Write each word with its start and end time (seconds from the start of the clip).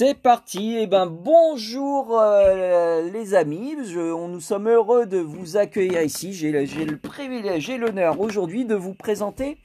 C'est 0.00 0.14
parti, 0.14 0.78
eh 0.80 0.86
ben 0.86 1.04
bonjour 1.04 2.18
euh, 2.18 3.10
les 3.10 3.34
amis, 3.34 3.76
nous 3.76 4.40
sommes 4.40 4.66
heureux 4.66 5.04
de 5.04 5.18
vous 5.18 5.58
accueillir 5.58 6.00
ici. 6.00 6.32
J'ai 6.32 6.52
le 6.52 6.96
privilège 6.96 7.68
et 7.68 7.76
l'honneur 7.76 8.18
aujourd'hui 8.18 8.64
de 8.64 8.74
vous 8.74 8.94
présenter 8.94 9.58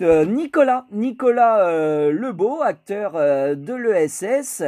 euh, 0.00 0.24
Nicolas, 0.24 0.86
Nicolas 0.90 1.68
euh, 1.68 2.10
Lebeau, 2.12 2.62
acteur 2.62 3.12
de 3.12 3.74
l'ESS 3.74 4.62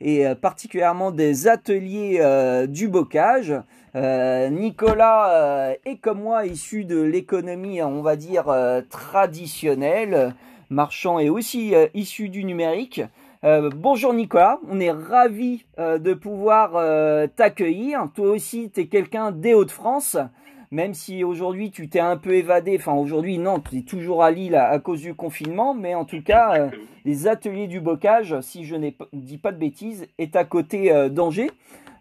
et 0.00 0.24
particulièrement 0.40 1.10
des 1.10 1.48
ateliers 1.48 2.24
du 2.68 2.86
bocage. 2.86 3.52
Nicolas 3.96 5.74
est 5.84 5.96
comme 5.96 6.20
moi 6.20 6.46
issu 6.46 6.84
de 6.84 7.00
l'économie, 7.00 7.82
on 7.82 8.02
va 8.02 8.14
dire, 8.14 8.44
traditionnelle, 8.88 10.32
marchand 10.70 11.18
et 11.18 11.28
aussi 11.28 11.74
issu 11.92 12.28
du 12.28 12.44
numérique. 12.44 13.02
Euh, 13.42 13.70
bonjour 13.74 14.12
Nicolas, 14.12 14.60
on 14.68 14.80
est 14.80 14.90
ravi 14.90 15.64
euh, 15.78 15.96
de 15.96 16.12
pouvoir 16.12 16.72
euh, 16.74 17.26
t'accueillir. 17.26 18.06
Toi 18.14 18.28
aussi, 18.28 18.70
tu 18.70 18.80
es 18.80 18.86
quelqu'un 18.86 19.32
des 19.32 19.54
Hauts-de-France, 19.54 20.18
même 20.70 20.92
si 20.92 21.24
aujourd'hui 21.24 21.70
tu 21.70 21.88
t'es 21.88 22.00
un 22.00 22.18
peu 22.18 22.34
évadé. 22.34 22.76
Enfin, 22.78 22.92
aujourd'hui, 22.92 23.38
non, 23.38 23.58
tu 23.58 23.78
es 23.78 23.80
toujours 23.80 24.22
à 24.22 24.30
Lille 24.30 24.56
à, 24.56 24.78
cause 24.78 25.00
du 25.00 25.14
confinement, 25.14 25.72
mais 25.72 25.94
en 25.94 26.04
tout 26.04 26.22
cas, 26.22 26.68
les 27.06 27.28
ateliers 27.28 27.66
du 27.66 27.80
bocage, 27.80 28.38
si 28.42 28.64
je 28.64 28.76
ne 28.76 28.90
dis 29.14 29.38
pas 29.38 29.52
de 29.52 29.58
bêtises, 29.58 30.06
est 30.18 30.36
à 30.36 30.44
côté 30.44 30.92
d'Angers. 31.08 31.50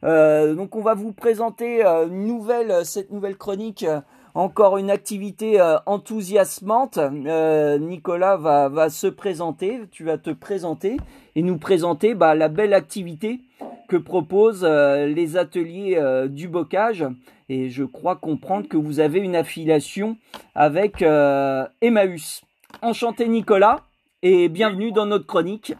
donc, 0.03 0.75
on 0.75 0.81
va 0.81 0.93
vous 0.93 1.13
présenter 1.13 1.85
nouvelle, 2.11 2.85
cette 2.85 3.11
nouvelle 3.11 3.37
chronique 3.37 3.85
encore 4.33 4.77
une 4.77 4.89
activité 4.89 5.59
euh, 5.59 5.77
enthousiasmante. 5.85 6.97
Euh, 6.97 7.77
Nicolas 7.77 8.37
va, 8.37 8.69
va, 8.69 8.89
se 8.89 9.07
présenter, 9.07 9.81
tu 9.91 10.03
vas 10.03 10.17
te 10.17 10.29
présenter 10.29 10.97
et 11.35 11.41
nous 11.41 11.57
présenter 11.57 12.15
bah, 12.15 12.35
la 12.35 12.47
belle 12.47 12.73
activité 12.73 13.39
que 13.87 13.97
proposent 13.97 14.65
euh, 14.67 15.07
les 15.07 15.37
ateliers 15.37 16.01
du 16.29 16.47
bocage. 16.47 17.05
Et 17.49 17.69
je 17.69 17.83
crois 17.83 18.15
comprendre 18.15 18.67
que 18.67 18.77
vous 18.77 18.99
avez 18.99 19.19
une 19.19 19.35
affiliation 19.35 20.17
avec 20.53 21.01
Emmaüs. 21.81 22.43
Enchanté 22.81 23.27
Nicolas 23.27 23.81
et 24.21 24.49
bienvenue 24.49 24.91
dans 24.91 25.07
notre 25.07 25.25
chronique 25.25 25.73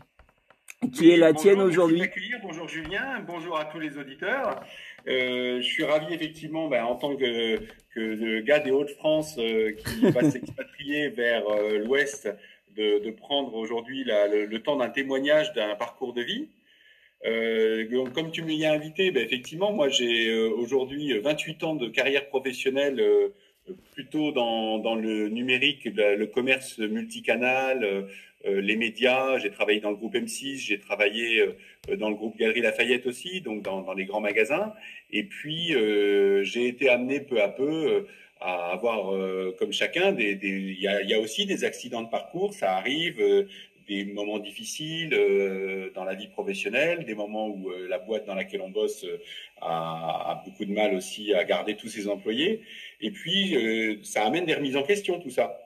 qui 0.94 1.12
est 1.12 1.18
la 1.18 1.34
tienne 1.34 1.62
aujourd'hui. 1.62 2.04
Bonjour 2.42 2.68
Julien, 2.68 3.20
bonjour 3.28 3.60
à 3.60 3.66
tous 3.66 3.80
les 3.80 3.98
auditeurs. 3.98 4.62
Euh, 5.08 5.62
je 5.62 5.68
suis 5.68 5.84
ravi 5.84 6.14
effectivement, 6.14 6.68
ben, 6.68 6.84
en 6.84 6.96
tant 6.96 7.16
que, 7.16 7.60
que 7.94 8.40
gars 8.42 8.60
des 8.60 8.72
Hauts-de-France 8.72 9.38
euh, 9.38 9.72
qui 9.72 10.02
va 10.12 10.30
s'expatrier 10.30 11.10
vers 11.10 11.48
euh, 11.50 11.80
l'Ouest, 11.80 12.30
de, 12.76 13.00
de, 13.00 13.12
prendre 13.12 13.56
aujourd'hui 13.56 14.04
le, 14.04 14.46
le, 14.46 14.62
temps 14.62 14.78
d'un 14.78 14.90
témoignage 14.90 15.54
d'un 15.54 15.76
parcours 15.76 16.14
de 16.14 16.22
vie. 16.22 16.48
comme 18.14 18.32
tu 18.32 18.42
m'y 18.44 18.66
as 18.66 18.72
invité, 18.74 19.12
ben, 19.12 19.24
effectivement, 19.24 19.74
moi 19.74 19.90
j'ai 19.90 20.34
aujourd'hui 20.34 21.18
28 21.18 21.64
ans 21.64 21.76
de 21.76 21.88
carrière 21.90 22.28
professionnelle 22.28 23.04
plutôt 23.94 24.32
dans, 24.32 24.96
le 24.96 25.30
numérique, 25.30 25.86
le 25.86 26.26
commerce 26.26 26.80
multicanal, 26.80 28.08
euh, 28.46 28.62
les 28.62 28.78
médias, 28.78 29.38
j'ai 29.38 29.50
travaillé 29.52 29.82
dans 29.82 29.90
le 29.90 29.98
groupe 29.98 30.16
M6, 30.16 30.60
j'ai 30.60 30.80
travaillé 30.80 31.40
euh, 31.40 31.96
dans 31.98 32.10
le 32.10 32.16
groupe 32.16 32.38
Galerie 32.38 32.62
Lafayette 32.62 33.06
aussi, 33.06 33.42
donc 33.42 33.64
dans, 33.64 33.94
les 33.94 34.06
grands 34.06 34.22
magasins. 34.22 34.74
Et 35.12 35.24
puis, 35.24 35.76
euh, 35.76 36.44
j'ai 36.44 36.68
été 36.68 36.90
amené 36.90 37.20
peu 37.20 37.42
à 37.42 37.50
peu 37.50 38.08
à 38.42 38.72
avoir, 38.72 39.12
comme 39.58 39.74
chacun, 39.74 40.16
il 40.18 40.80
y, 40.80 40.88
a, 40.88 41.20
aussi 41.20 41.46
des 41.46 41.66
accidents 41.66 42.04
de 42.04 42.08
parcours, 42.08 42.54
ça 42.54 42.78
arrive, 42.78 43.22
des 43.86 44.06
moments 44.06 44.40
difficiles 44.40 45.10
dans 45.94 46.06
la 46.06 46.16
vie 46.16 46.30
professionnelle, 46.30 47.04
des 47.04 47.16
moments 47.16 47.50
où 47.50 47.70
la 47.90 48.00
boîte 48.00 48.26
dans 48.26 48.36
laquelle 48.36 48.62
on 48.62 48.70
bosse 48.70 49.06
a, 49.60 50.42
beaucoup 50.46 50.64
de 50.64 50.72
mal 50.72 50.96
aussi 50.96 51.34
à 51.34 51.44
garder 51.44 51.76
tous 51.76 51.90
ses 51.90 52.08
employés. 52.08 52.62
Et 53.02 53.12
puis, 53.12 53.56
ça 54.04 54.26
amène 54.26 54.46
des 54.46 54.54
remises 54.54 54.76
en 54.76 54.84
question, 54.84 55.20
tout 55.20 55.30
ça. 55.30 55.60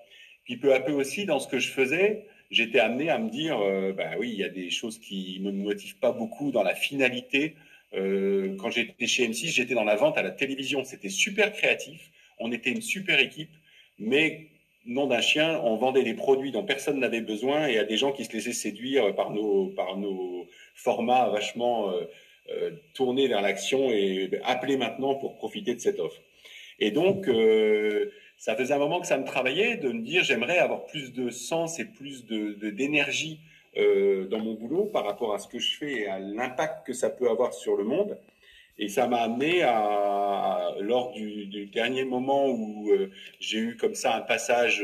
Puis 0.44 0.58
peu 0.58 0.74
à 0.74 0.80
peu 0.80 0.92
aussi, 0.92 1.26
dans 1.26 1.40
ce 1.40 1.48
que 1.48 1.60
je 1.60 1.70
faisais, 1.70 2.26
j'étais 2.52 2.80
amené 2.80 3.10
à 3.10 3.18
me 3.18 3.30
dire, 3.30 3.60
euh, 3.60 3.94
bah 3.94 4.12
oui, 4.20 4.30
il 4.32 4.40
y 4.40 4.44
a 4.44 4.50
des 4.50 4.70
choses 4.70 5.00
qui 5.00 5.40
me 5.42 5.52
motivent 5.52 5.98
pas 5.98 6.12
beaucoup 6.12 6.52
dans 6.52 6.64
la 6.64 6.76
finalité. 6.76 7.56
Euh, 7.94 8.56
quand 8.58 8.70
j'étais 8.70 9.08
chez 9.08 9.28
M6, 9.28 9.48
j'étais 9.48 9.74
dans 9.74 9.84
la 9.84 9.96
vente 9.96 10.18
à 10.18 10.22
la 10.22 10.32
télévision. 10.32 10.84
C'était 10.84 11.10
super 11.10 11.54
créatif. 11.54 12.12
On 12.40 12.52
était 12.52 12.72
une 12.72 12.82
super 12.82 13.20
équipe, 13.20 13.52
mais 14.00 14.48
nom 14.86 15.08
d'un 15.08 15.22
chien, 15.22 15.62
on 15.64 15.78
vendait 15.78 16.04
des 16.04 16.14
produits 16.14 16.52
dont 16.52 16.64
personne 16.64 17.00
n'avait 17.00 17.22
besoin 17.22 17.68
et 17.68 17.78
à 17.78 17.86
des 17.86 17.96
gens 17.96 18.12
qui 18.12 18.26
se 18.26 18.34
laissaient 18.34 18.52
séduire 18.52 19.16
par 19.16 19.32
nos, 19.32 19.68
par 19.68 19.98
nos 19.98 20.48
formats 20.76 21.30
vachement 21.30 21.90
euh, 21.92 22.02
euh 22.50 22.72
tournés 22.94 23.28
vers 23.28 23.42
l'action 23.42 23.92
et 23.92 24.30
appelés 24.44 24.76
maintenant 24.76 25.16
pour 25.16 25.36
profiter 25.36 25.74
de 25.74 25.80
cette 25.80 26.00
offre. 26.00 26.20
Et 26.80 26.92
donc, 26.92 27.28
euh, 27.28 28.12
ça 28.38 28.56
faisait 28.56 28.74
un 28.74 28.80
moment 28.80 29.00
que 29.00 29.08
ça 29.08 29.18
me 29.18 29.26
travaillait 29.26 29.78
de 29.78 29.90
me 29.90 30.02
dire 30.02 30.24
j'aimerais 30.24 30.58
avoir 30.58 30.86
plus 30.86 31.14
de 31.14 31.30
sens 31.30 31.80
et 31.80 31.86
plus 31.86 32.26
d'énergie 32.26 33.40
euh, 33.78 34.28
dans 34.28 34.40
mon 34.40 34.54
boulot 34.54 34.86
par 34.86 35.06
rapport 35.06 35.34
à 35.34 35.40
ce 35.40 35.48
que 35.48 35.60
je 35.60 35.78
fais 35.78 35.94
et 36.02 36.08
à 36.08 36.20
l'impact 36.20 36.86
que 36.86 36.94
ça 36.94 37.10
peut 37.10 37.30
avoir 37.30 37.54
sur 37.54 37.76
le 37.76 37.84
monde. 37.84 38.18
Et 38.80 38.88
ça 38.88 39.08
m'a 39.08 39.18
amené 39.18 39.62
à, 39.62 40.72
lors 40.80 41.12
du, 41.12 41.68
dernier 41.68 42.06
moment 42.06 42.50
où 42.50 42.90
euh, 42.92 43.12
j'ai 43.40 43.60
eu 43.60 43.78
comme 43.78 43.94
ça 43.94 44.16
un 44.16 44.22
passage 44.22 44.80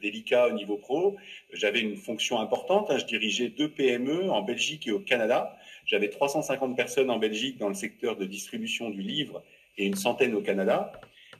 délicat 0.00 0.46
au 0.46 0.52
niveau 0.52 0.76
pro, 0.76 1.16
j'avais 1.52 1.80
une 1.80 1.96
fonction 1.96 2.38
importante. 2.38 2.90
Hein, 2.90 2.98
je 2.98 3.04
dirigeais 3.04 3.48
deux 3.48 3.68
PME 3.68 4.30
en 4.30 4.42
Belgique 4.42 4.86
et 4.86 4.92
au 4.92 5.00
Canada. 5.00 5.56
J'avais 5.86 6.08
350 6.08 6.76
personnes 6.76 7.10
en 7.10 7.18
Belgique 7.18 7.58
dans 7.58 7.68
le 7.68 7.74
secteur 7.74 8.16
de 8.16 8.24
distribution 8.24 8.90
du 8.90 9.02
livre 9.02 9.42
et 9.76 9.86
une 9.86 9.96
centaine 9.96 10.34
au 10.34 10.40
Canada. 10.40 10.92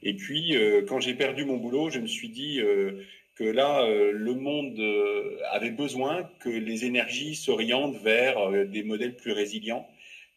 Et 0.02 0.14
puis, 0.14 0.56
euh, 0.56 0.82
quand 0.86 1.00
j'ai 1.00 1.14
perdu 1.14 1.44
mon 1.44 1.56
boulot, 1.56 1.90
je 1.90 2.00
me 2.00 2.06
suis 2.06 2.28
dit 2.28 2.60
euh, 2.60 3.04
que 3.36 3.44
là, 3.44 3.84
euh, 3.84 4.10
le 4.12 4.34
monde 4.34 4.80
avait 5.50 5.70
besoin 5.70 6.28
que 6.40 6.48
les 6.48 6.84
énergies 6.84 7.34
s'orientent 7.36 7.96
vers 7.98 8.66
des 8.66 8.82
modèles 8.82 9.14
plus 9.14 9.32
résilients, 9.32 9.88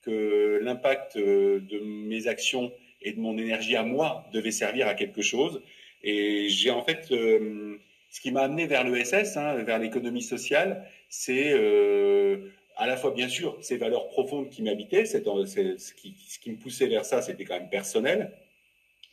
que 0.03 0.59
l'impact 0.61 1.17
de 1.17 1.79
mes 1.79 2.27
actions 2.27 2.71
et 3.01 3.13
de 3.13 3.19
mon 3.19 3.37
énergie 3.37 3.75
à 3.75 3.83
moi 3.83 4.25
devait 4.33 4.51
servir 4.51 4.87
à 4.87 4.93
quelque 4.93 5.21
chose. 5.21 5.61
Et 6.03 6.47
j'ai 6.49 6.69
en 6.69 6.83
fait, 6.83 7.07
ce 7.07 8.21
qui 8.21 8.31
m'a 8.31 8.41
amené 8.41 8.67
vers 8.67 8.83
l'ESS, 8.83 9.37
hein, 9.37 9.55
vers 9.63 9.79
l'économie 9.79 10.21
sociale, 10.21 10.87
c'est 11.09 11.53
à 12.77 12.87
la 12.87 12.97
fois, 12.97 13.11
bien 13.11 13.29
sûr, 13.29 13.57
ces 13.61 13.77
valeurs 13.77 14.09
profondes 14.09 14.49
qui 14.49 14.61
m'habitaient, 14.61 15.05
ce 15.05 15.17
qui, 15.93 16.15
ce 16.27 16.39
qui 16.39 16.51
me 16.51 16.57
poussait 16.57 16.87
vers 16.87 17.05
ça, 17.05 17.21
c'était 17.21 17.45
quand 17.45 17.57
même 17.57 17.69
personnel, 17.69 18.31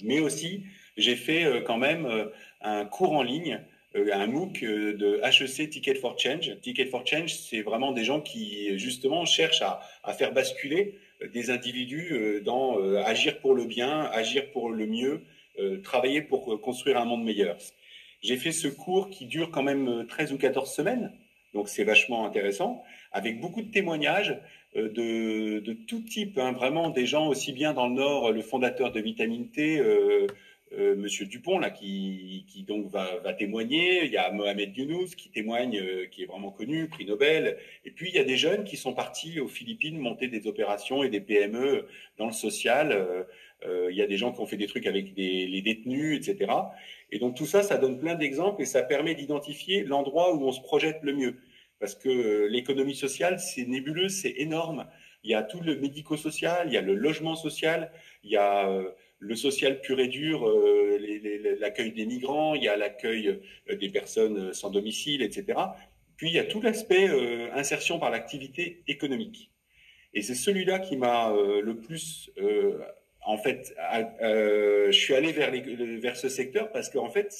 mais 0.02 0.20
aussi, 0.20 0.64
j'ai 0.96 1.16
fait 1.16 1.44
euh, 1.44 1.60
quand 1.60 1.78
même 1.78 2.06
euh, 2.06 2.26
un 2.60 2.84
cours 2.84 3.12
en 3.12 3.22
ligne, 3.22 3.60
euh, 3.96 4.10
un 4.12 4.26
MOOC 4.26 4.60
de 4.62 5.20
HEC 5.22 5.70
Ticket 5.70 5.94
for 5.94 6.18
Change. 6.18 6.58
Ticket 6.60 6.86
for 6.86 7.06
Change, 7.06 7.34
c'est 7.34 7.62
vraiment 7.62 7.92
des 7.92 8.04
gens 8.04 8.20
qui, 8.20 8.78
justement, 8.78 9.24
cherchent 9.24 9.62
à, 9.62 9.80
faire 10.12 10.32
basculer 10.32 10.98
des 11.32 11.50
individus 11.50 12.40
dans 12.44 12.78
agir 13.04 13.38
pour 13.38 13.54
le 13.54 13.64
bien, 13.64 14.10
agir 14.12 14.50
pour 14.50 14.70
le 14.70 14.86
mieux, 14.86 15.22
travailler 15.84 16.20
pour 16.20 16.60
construire 16.60 16.98
un 16.98 17.04
monde 17.04 17.22
meilleur. 17.22 17.56
J'ai 18.22 18.36
fait 18.36 18.50
ce 18.50 18.66
cours 18.66 19.08
qui 19.08 19.26
dure 19.26 19.50
quand 19.50 19.62
même 19.62 20.06
13 20.08 20.32
ou 20.32 20.38
14 20.38 20.72
semaines, 20.72 21.12
donc 21.54 21.68
c'est 21.68 21.84
vachement 21.84 22.26
intéressant, 22.26 22.82
avec 23.12 23.40
beaucoup 23.40 23.62
de 23.62 23.70
témoignages 23.70 24.36
de, 24.74 25.58
de, 25.60 25.72
tout 25.72 26.00
type, 26.00 26.38
hein, 26.38 26.52
vraiment 26.52 26.90
des 26.90 27.06
gens 27.06 27.28
aussi 27.28 27.52
bien 27.52 27.74
dans 27.74 27.88
le 27.88 27.94
Nord, 27.94 28.32
le 28.32 28.42
fondateur 28.42 28.90
de 28.92 29.00
Vitamine 29.00 29.50
T, 29.50 29.78
euh, 29.78 30.26
euh, 30.78 30.96
Monsieur 30.96 31.26
Dupont 31.26 31.58
là, 31.58 31.70
qui, 31.70 32.46
qui 32.48 32.62
donc 32.62 32.90
va, 32.90 33.18
va, 33.18 33.34
témoigner. 33.34 34.04
Il 34.04 34.10
y 34.10 34.16
a 34.16 34.30
Mohamed 34.32 34.74
Younous 34.76 35.08
qui 35.16 35.28
témoigne, 35.28 35.78
euh, 35.78 36.06
qui 36.06 36.22
est 36.22 36.26
vraiment 36.26 36.50
connu, 36.50 36.88
prix 36.88 37.04
Nobel. 37.04 37.58
Et 37.84 37.90
puis 37.90 38.08
il 38.08 38.14
y 38.14 38.18
a 38.18 38.24
des 38.24 38.36
jeunes 38.38 38.64
qui 38.64 38.76
sont 38.76 38.94
partis 38.94 39.38
aux 39.38 39.48
Philippines 39.48 39.98
monter 39.98 40.28
des 40.28 40.46
opérations 40.46 41.02
et 41.02 41.10
des 41.10 41.20
PME 41.20 41.86
dans 42.16 42.26
le 42.26 42.32
social. 42.32 42.92
Euh, 43.66 43.88
il 43.90 43.96
y 43.96 44.02
a 44.02 44.06
des 44.06 44.16
gens 44.16 44.32
qui 44.32 44.40
ont 44.40 44.46
fait 44.46 44.56
des 44.56 44.66
trucs 44.66 44.86
avec 44.86 45.12
des, 45.14 45.46
les 45.46 45.62
détenus, 45.62 46.16
etc. 46.16 46.50
Et 47.10 47.18
donc 47.18 47.36
tout 47.36 47.46
ça, 47.46 47.62
ça 47.62 47.76
donne 47.76 47.98
plein 47.98 48.14
d'exemples 48.14 48.62
et 48.62 48.66
ça 48.66 48.82
permet 48.82 49.14
d'identifier 49.14 49.84
l'endroit 49.84 50.34
où 50.34 50.42
on 50.46 50.52
se 50.52 50.60
projette 50.60 51.00
le 51.02 51.12
mieux 51.12 51.36
parce 51.82 51.96
que 51.96 52.08
euh, 52.08 52.46
l'économie 52.46 52.94
sociale, 52.94 53.40
c'est 53.40 53.64
nébuleux, 53.64 54.08
c'est 54.08 54.34
énorme. 54.36 54.86
Il 55.24 55.32
y 55.32 55.34
a 55.34 55.42
tout 55.42 55.58
le 55.60 55.74
médico-social, 55.74 56.68
il 56.68 56.72
y 56.72 56.76
a 56.76 56.80
le 56.80 56.94
logement 56.94 57.34
social, 57.34 57.90
il 58.22 58.30
y 58.30 58.36
a 58.36 58.68
euh, 58.68 58.88
le 59.18 59.34
social 59.34 59.80
pur 59.80 59.98
et 59.98 60.06
dur, 60.06 60.48
euh, 60.48 60.96
l'accueil 61.58 61.90
des 61.90 62.06
migrants, 62.06 62.54
il 62.54 62.62
y 62.62 62.68
a 62.68 62.76
l'accueil 62.76 63.40
des 63.68 63.88
personnes 63.88 64.52
sans 64.52 64.70
domicile, 64.70 65.22
etc. 65.22 65.58
Puis 66.16 66.28
il 66.28 66.34
y 66.34 66.38
a 66.38 66.44
tout 66.44 66.60
l'aspect 66.60 67.08
insertion 67.52 67.98
par 67.98 68.10
l'activité 68.10 68.84
économique. 68.86 69.50
Et 70.14 70.22
c'est 70.22 70.36
celui-là 70.36 70.78
qui 70.78 70.96
m'a 70.96 71.32
le 71.32 71.76
plus, 71.80 72.30
en 73.22 73.38
fait, 73.38 73.74
je 74.20 74.92
suis 74.92 75.14
allé 75.14 75.32
vers, 75.32 76.16
ce 76.16 76.28
secteur 76.28 76.70
parce 76.70 76.90
qu'en 76.90 77.08
fait, 77.08 77.34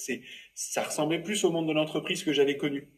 ça 0.55 0.83
ressemblait 0.83 1.23
plus 1.23 1.45
au 1.45 1.53
monde 1.53 1.69
de 1.69 1.73
l'entreprise 1.73 2.25
que 2.25 2.33
j'avais 2.33 2.57
connu. 2.57 2.89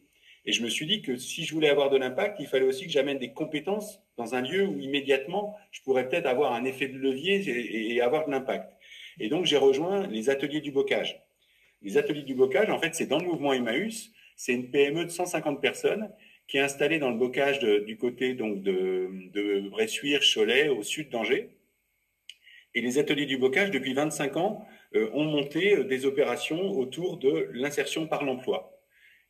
Et 0.45 0.51
je 0.51 0.63
me 0.63 0.69
suis 0.69 0.85
dit 0.85 1.01
que 1.01 1.17
si 1.17 1.43
je 1.43 1.53
voulais 1.53 1.69
avoir 1.69 1.89
de 1.89 1.97
l'impact, 1.97 2.37
il 2.39 2.47
fallait 2.47 2.65
aussi 2.65 2.85
que 2.85 2.91
j'amène 2.91 3.17
des 3.17 3.33
compétences 3.33 3.99
dans 4.17 4.35
un 4.35 4.41
lieu 4.41 4.65
où 4.65 4.79
immédiatement, 4.79 5.57
je 5.71 5.81
pourrais 5.81 6.07
peut-être 6.07 6.27
avoir 6.27 6.53
un 6.53 6.65
effet 6.65 6.87
de 6.87 6.97
levier 6.97 7.95
et, 7.95 8.01
avoir 8.01 8.27
de 8.27 8.31
l'impact. 8.31 8.71
Et 9.19 9.27
donc, 9.29 9.45
j'ai 9.45 9.57
rejoint 9.57 10.05
les 10.07 10.29
ateliers 10.29 10.61
du 10.61 10.71
bocage. 10.71 11.19
Les 11.81 11.97
ateliers 11.97 12.23
du 12.23 12.35
bocage, 12.35 12.69
en 12.69 12.79
fait, 12.79 12.93
c'est 12.93 13.07
dans 13.07 13.19
le 13.19 13.25
mouvement 13.25 13.53
Emmaüs. 13.53 14.11
C'est 14.35 14.53
une 14.53 14.69
PME 14.69 15.05
de 15.05 15.09
150 15.09 15.61
personnes 15.61 16.09
qui 16.47 16.57
est 16.57 16.61
installée 16.61 16.99
dans 16.99 17.09
le 17.09 17.17
bocage 17.17 17.59
du 17.59 17.97
côté 17.97 18.35
donc 18.35 18.61
de, 18.61 19.09
de 19.33 19.67
Bressuire, 19.69 20.21
Cholet, 20.21 20.69
au 20.69 20.83
sud 20.83 21.09
d'Angers. 21.09 21.49
Et 22.75 22.81
les 22.81 22.99
ateliers 22.99 23.25
du 23.25 23.37
bocage, 23.37 23.71
depuis 23.71 23.93
25 23.93 24.37
ans, 24.37 24.67
euh, 24.95 25.09
ont 25.13 25.23
monté 25.23 25.75
euh, 25.75 25.83
des 25.85 26.05
opérations 26.05 26.71
autour 26.71 27.17
de 27.17 27.49
l'insertion 27.53 28.05
par 28.05 28.23
l'emploi. 28.23 28.79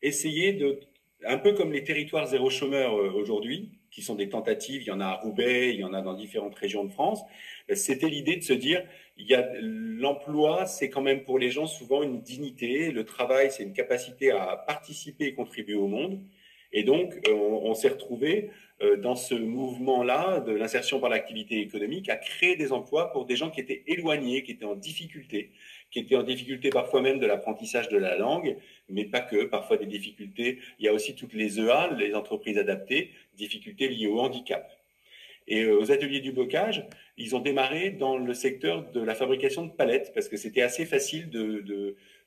Essayer 0.01 0.53
de 0.53 0.79
un 1.25 1.37
peu 1.37 1.53
comme 1.53 1.71
les 1.71 1.83
territoires 1.83 2.27
zéro 2.27 2.49
chômeur 2.49 2.95
euh, 2.95 3.11
aujourd'hui, 3.11 3.71
qui 3.91 4.01
sont 4.01 4.15
des 4.15 4.29
tentatives, 4.29 4.81
il 4.81 4.87
y 4.87 4.91
en 4.91 4.99
a 4.99 5.05
à 5.05 5.13
Roubaix, 5.15 5.73
il 5.73 5.79
y 5.79 5.83
en 5.83 5.93
a 5.93 6.01
dans 6.01 6.13
différentes 6.13 6.55
régions 6.55 6.83
de 6.83 6.91
France, 6.91 7.21
euh, 7.69 7.75
c'était 7.75 8.09
l'idée 8.09 8.35
de 8.35 8.43
se 8.43 8.53
dire, 8.53 8.83
il 9.17 9.27
y 9.27 9.33
a 9.33 9.47
l'emploi, 9.59 10.65
c'est 10.65 10.89
quand 10.89 11.01
même 11.01 11.23
pour 11.23 11.39
les 11.39 11.51
gens 11.51 11.67
souvent 11.67 12.03
une 12.03 12.21
dignité, 12.21 12.91
le 12.91 13.05
travail, 13.05 13.51
c'est 13.51 13.63
une 13.63 13.73
capacité 13.73 14.31
à 14.31 14.63
participer 14.67 15.25
et 15.25 15.33
contribuer 15.33 15.75
au 15.75 15.87
monde. 15.87 16.21
Et 16.71 16.83
donc, 16.83 17.13
euh, 17.27 17.33
on, 17.33 17.73
s'est 17.73 17.87
retrouvé 17.87 18.49
dans 19.01 19.15
ce 19.15 19.33
mouvement-là 19.33 20.41
de 20.41 20.51
l'insertion 20.51 20.99
par 20.99 21.09
l'activité 21.09 21.61
économique 21.61 22.09
à 22.09 22.17
créer 22.17 22.57
des 22.57 22.73
emplois 22.73 23.13
pour 23.13 23.25
des 23.25 23.37
gens 23.37 23.49
qui 23.49 23.61
étaient 23.61 23.83
éloignés, 23.87 24.43
qui 24.43 24.51
étaient 24.51 24.65
en 24.65 24.75
difficulté, 24.75 25.51
qui 25.95 26.01
étaient 26.01 26.17
en 26.17 26.23
difficulté 26.23 26.71
parfois 26.71 27.01
même 27.01 27.19
de 27.19 27.25
l'apprentissage 27.25 27.87
de 27.87 27.97
la 27.97 28.17
langue, 28.17 28.57
mais 28.89 29.05
pas 29.05 29.21
que, 29.21 29.45
parfois 29.45 29.77
des 29.77 29.85
difficultés. 29.85 30.59
Il 30.77 30.85
y 30.85 30.89
a 30.89 30.93
aussi 30.93 31.15
toutes 31.15 31.33
les 31.33 31.57
EA, 31.57 31.89
les 31.97 32.13
entreprises 32.15 32.57
adaptées, 32.57 33.11
difficultés 33.37 33.87
liées 33.87 34.07
au 34.07 34.19
handicap. 34.19 34.69
Et 35.47 35.63
euh, 35.63 35.79
aux 35.79 35.93
ateliers 35.93 36.19
du 36.19 36.33
bocage, 36.33 36.85
ils 37.17 37.33
ont 37.33 37.39
démarré 37.39 37.91
dans 37.91 38.17
le 38.17 38.33
secteur 38.33 38.91
de 38.91 38.99
la 38.99 39.15
fabrication 39.15 39.65
de 39.65 39.71
palettes, 39.71 40.11
parce 40.13 40.27
que 40.27 40.35
c'était 40.35 40.63
assez 40.63 40.85
facile 40.85 41.29
de, 41.29 41.63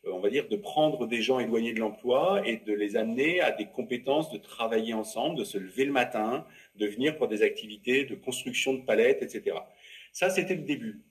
euh, 0.07 0.11
on 0.15 0.21
va 0.21 0.31
dire, 0.31 0.49
de 0.49 0.57
prendre 0.57 1.07
des 1.07 1.21
gens 1.21 1.39
éloignés 1.39 1.75
de 1.75 1.81
l'emploi 1.81 2.41
et 2.47 2.63
de 2.65 2.73
les 2.73 2.97
amener 2.97 3.43
à 3.43 3.51
des 3.51 3.67
compétences, 3.67 4.33
de 4.33 4.39
travailler 4.39 4.95
ensemble, 4.95 5.39
de 5.39 5.45
se 5.45 5.59
lever 5.59 5.85
le 5.85 5.93
matin, 5.93 6.47
de 6.77 6.87
venir 6.87 7.19
pour 7.19 7.29
des 7.29 7.43
activités 7.43 8.07
de 8.07 8.15
construction 8.15 8.73
de 8.73 8.81
palettes, 8.81 9.23
etc. 9.23 9.59
Ça, 10.15 10.31
c'était 10.31 10.55
le 10.55 10.63
début. 10.63 11.03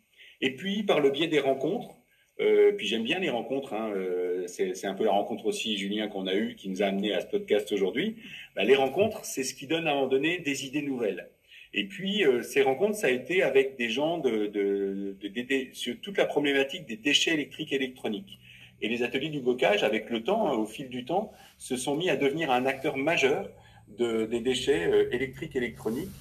Et 0.42 0.56
puis, 0.56 0.81
par 0.81 1.01
le 1.01 1.12
biais 1.12 1.27
des 1.27 1.39
rencontres, 1.39 1.94
euh, 2.39 2.72
puis 2.74 2.88
j'aime 2.88 3.04
bien 3.04 3.19
les 3.19 3.30
rencontres. 3.30 3.74
Hein, 3.74 3.92
euh, 3.95 4.45
c'est 4.48 4.86
un 4.86 4.94
peu 4.94 5.06
la 5.06 5.12
rencontre 5.12 5.45
aussi, 5.45 5.78
Julien, 5.78 6.07
qu'on 6.07 6.28
a 6.28 6.36
eue, 6.36 6.56
qui 6.56 6.69
nous 6.69 6.84
a 6.84 6.86
amené 6.86 7.13
à 7.13 7.22
ce 7.22 7.28
podcast 7.28 7.72
aujourd'hui. 7.72 8.18
Bah, 8.56 8.63
les 8.63 8.75
rencontres, 8.75 9.25
c'est 9.25 9.44
ce 9.44 9.54
qui 9.54 9.68
donne 9.68 9.88
à 9.88 9.92
un 9.92 9.95
moment 9.95 10.07
donné 10.07 10.39
des 10.39 10.66
idées 10.66 10.81
nouvelles. 10.84 11.30
Et 11.74 11.86
puis 11.86 12.24
euh, 12.24 12.44
ces 12.44 12.62
rencontres, 12.62 12.95
ça 12.95 13.07
a 13.07 13.10
été 13.10 13.44
avec 13.44 13.75
des 13.75 13.89
gens 13.89 14.19
de, 14.19 14.48
de, 14.48 15.16
de, 15.22 15.68
sur 15.74 16.00
toute 16.00 16.18
la 16.18 16.25
problématique 16.25 16.86
des 16.86 16.95
déchets 16.95 17.34
électriques 17.34 17.74
et 17.74 17.75
électroniques. 17.75 18.39
Et 18.81 18.88
les 18.88 19.04
ateliers 19.04 19.30
du 19.30 19.42
bocage, 19.42 19.84
avec 19.84 20.10
le 20.10 20.24
temps, 20.24 20.48
hein, 20.48 20.54
au 20.54 20.66
fil 20.66 20.88
du 20.88 21.04
temps, 21.04 21.31
se 21.57 21.75
sont 21.75 21.95
mis 21.95 22.10
à 22.10 22.16
devenir 22.16 22.51
un 22.51 22.66
acteur 22.66 22.95
majeur 22.95 23.50
de, 23.98 24.25
des 24.25 24.39
déchets 24.39 25.10
électriques 25.12 25.56
et 25.56 25.57
électroniques. 25.57 26.12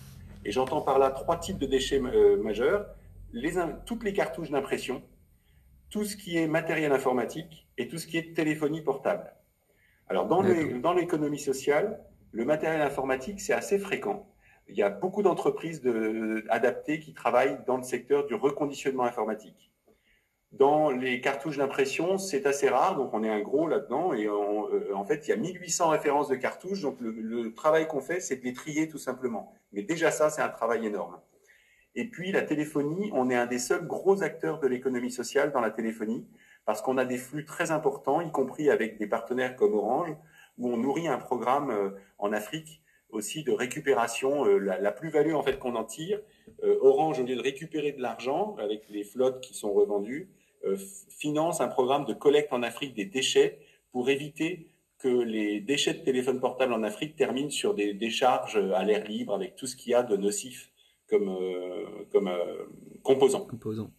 Et 0.47 0.53
j'entends 0.53 0.81
par 0.81 0.99
là 0.99 1.11
trois 1.11 1.39
types 1.39 1.59
de 1.59 1.67
déchets 1.67 2.01
majeurs. 2.01 2.87
Les, 3.33 3.53
toutes 3.85 4.05
les 4.05 4.15
cartouches 4.15 4.51
d'impression, 4.51 5.03
tout 5.91 6.05
ce 6.05 6.17
qui 6.17 6.39
est 6.39 6.47
matériel 6.47 6.93
informatique 6.93 7.69
et 7.79 7.89
tout 7.89 7.99
ce 7.99 8.07
qui 8.07 8.19
est 8.19 8.35
téléphonie 8.35 8.83
portable. 8.83 9.33
Alors, 10.09 10.27
dans 10.27 10.93
l'économie 10.93 11.39
sociale, 11.39 12.01
le 12.33 12.45
matériel 12.45 12.83
informatique, 12.83 13.41
c'est 13.41 13.53
assez 13.53 13.79
fréquent. 13.79 14.27
Il 14.69 14.77
y 14.77 14.83
a 14.83 14.91
beaucoup 14.91 15.23
d'entreprises 15.23 15.83
adaptées 16.49 17.01
qui 17.01 17.15
travaillent 17.15 17.59
dans 17.67 17.77
le 17.77 17.83
secteur 17.83 18.27
du 18.27 18.35
reconditionnement 18.35 19.05
informatique. 19.05 19.73
Dans 20.53 20.91
les 20.91 21.21
cartouches 21.21 21.59
d'impression, 21.59 22.19
c'est 22.19 22.47
assez 22.47 22.69
rare, 22.69 22.97
donc 22.97 23.13
on 23.13 23.23
est 23.23 23.31
un 23.31 23.41
gros 23.41 23.69
là-dedans. 23.69 24.13
Et 24.15 24.27
euh, 24.27 24.95
en 24.95 25.05
fait, 25.05 25.27
il 25.27 25.31
y 25.31 25.33
a 25.33 25.37
1800 25.37 25.89
références 25.89 26.29
de 26.29 26.37
cartouches, 26.37 26.83
donc 26.83 26.97
le 27.01 27.53
travail 27.53 27.87
qu'on 27.87 28.01
fait, 28.01 28.21
c'est 28.21 28.37
de 28.37 28.45
les 28.45 28.53
trier 28.53 28.89
tout 28.89 28.99
simplement. 28.99 29.53
Mais 29.73 29.83
déjà 29.83 30.11
ça, 30.11 30.31
c'est 30.31 30.43
un 30.43 30.49
travail 30.49 30.87
énorme. 30.87 31.19
Et 31.97 32.05
puis 32.05 32.31
la 32.31 32.43
téléphonie, 32.43 33.11
on 33.15 33.31
est 33.31 33.35
un 33.35 33.47
des 33.47 33.59
seuls 33.59 33.87
gros 33.87 34.23
acteurs 34.23 34.61
de 34.61 34.67
l'économie 34.69 35.11
sociale 35.11 35.51
dans 35.51 35.63
la 35.63 35.71
téléphonie, 35.71 36.27
parce 36.67 36.83
qu'on 36.83 36.99
a 36.99 37.07
des 37.07 37.17
flux 37.17 37.47
très 37.47 37.71
importants, 37.71 38.21
y 38.21 38.31
compris 38.31 38.69
avec 38.69 38.99
des 38.99 39.07
partenaires 39.07 39.57
comme 39.57 39.75
Orange, 39.75 40.15
où 40.59 40.69
on 40.69 40.77
nourrit 40.77 41.09
un 41.09 41.19
programme 41.19 41.71
euh, 41.71 41.91
en 42.19 42.33
Afrique 42.33 42.83
aussi 43.09 43.45
de 43.45 43.53
récupération, 43.53 44.45
euh, 44.47 44.59
la, 44.59 44.93
plus-value 44.93 45.33
en 45.33 45.43
fait 45.43 45.59
qu'on 45.59 45.75
en 45.75 45.85
tire. 45.85 46.21
Euh, 46.65 46.77
Orange, 46.83 47.19
au 47.19 47.25
lieu 47.25 47.35
de 47.35 47.41
récupérer 47.41 47.93
de 47.93 48.03
l'argent 48.03 48.57
avec 48.59 48.89
les 48.91 49.05
flottes 49.05 49.41
qui 49.41 49.55
sont 49.55 49.73
revendues, 49.73 50.29
finance 51.09 51.61
un 51.61 51.69
programme 51.69 52.07
de 52.07 52.13
collecte 52.13 52.53
en 52.53 52.65
Afrique 52.65 52.93
des 52.95 53.05
déchets 53.05 53.61
pour 53.93 54.11
éviter 54.11 54.73
que 54.99 55.07
les 55.07 55.61
déchets 55.61 55.95
de 55.95 56.01
téléphone 56.01 56.41
portable 56.41 56.73
en 56.73 56.83
Afrique 56.83 57.15
terminent 57.15 57.51
sur 57.51 57.73
des 57.73 57.95
décharges 57.95 58.57
à 58.75 58.83
l'air 58.83 59.05
libre 59.07 59.33
avec 59.33 59.55
tout 59.55 59.69
ce 59.69 59.77
qu'il 59.77 59.93
y 59.93 59.95
a 59.95 60.03
de 60.03 60.17
nocif 60.17 60.73
comme, 61.09 61.29
euh, 61.29 62.05
comme 62.11 62.29
euh, 62.29 62.67
composant. 63.03 63.47
composant. 63.47 63.91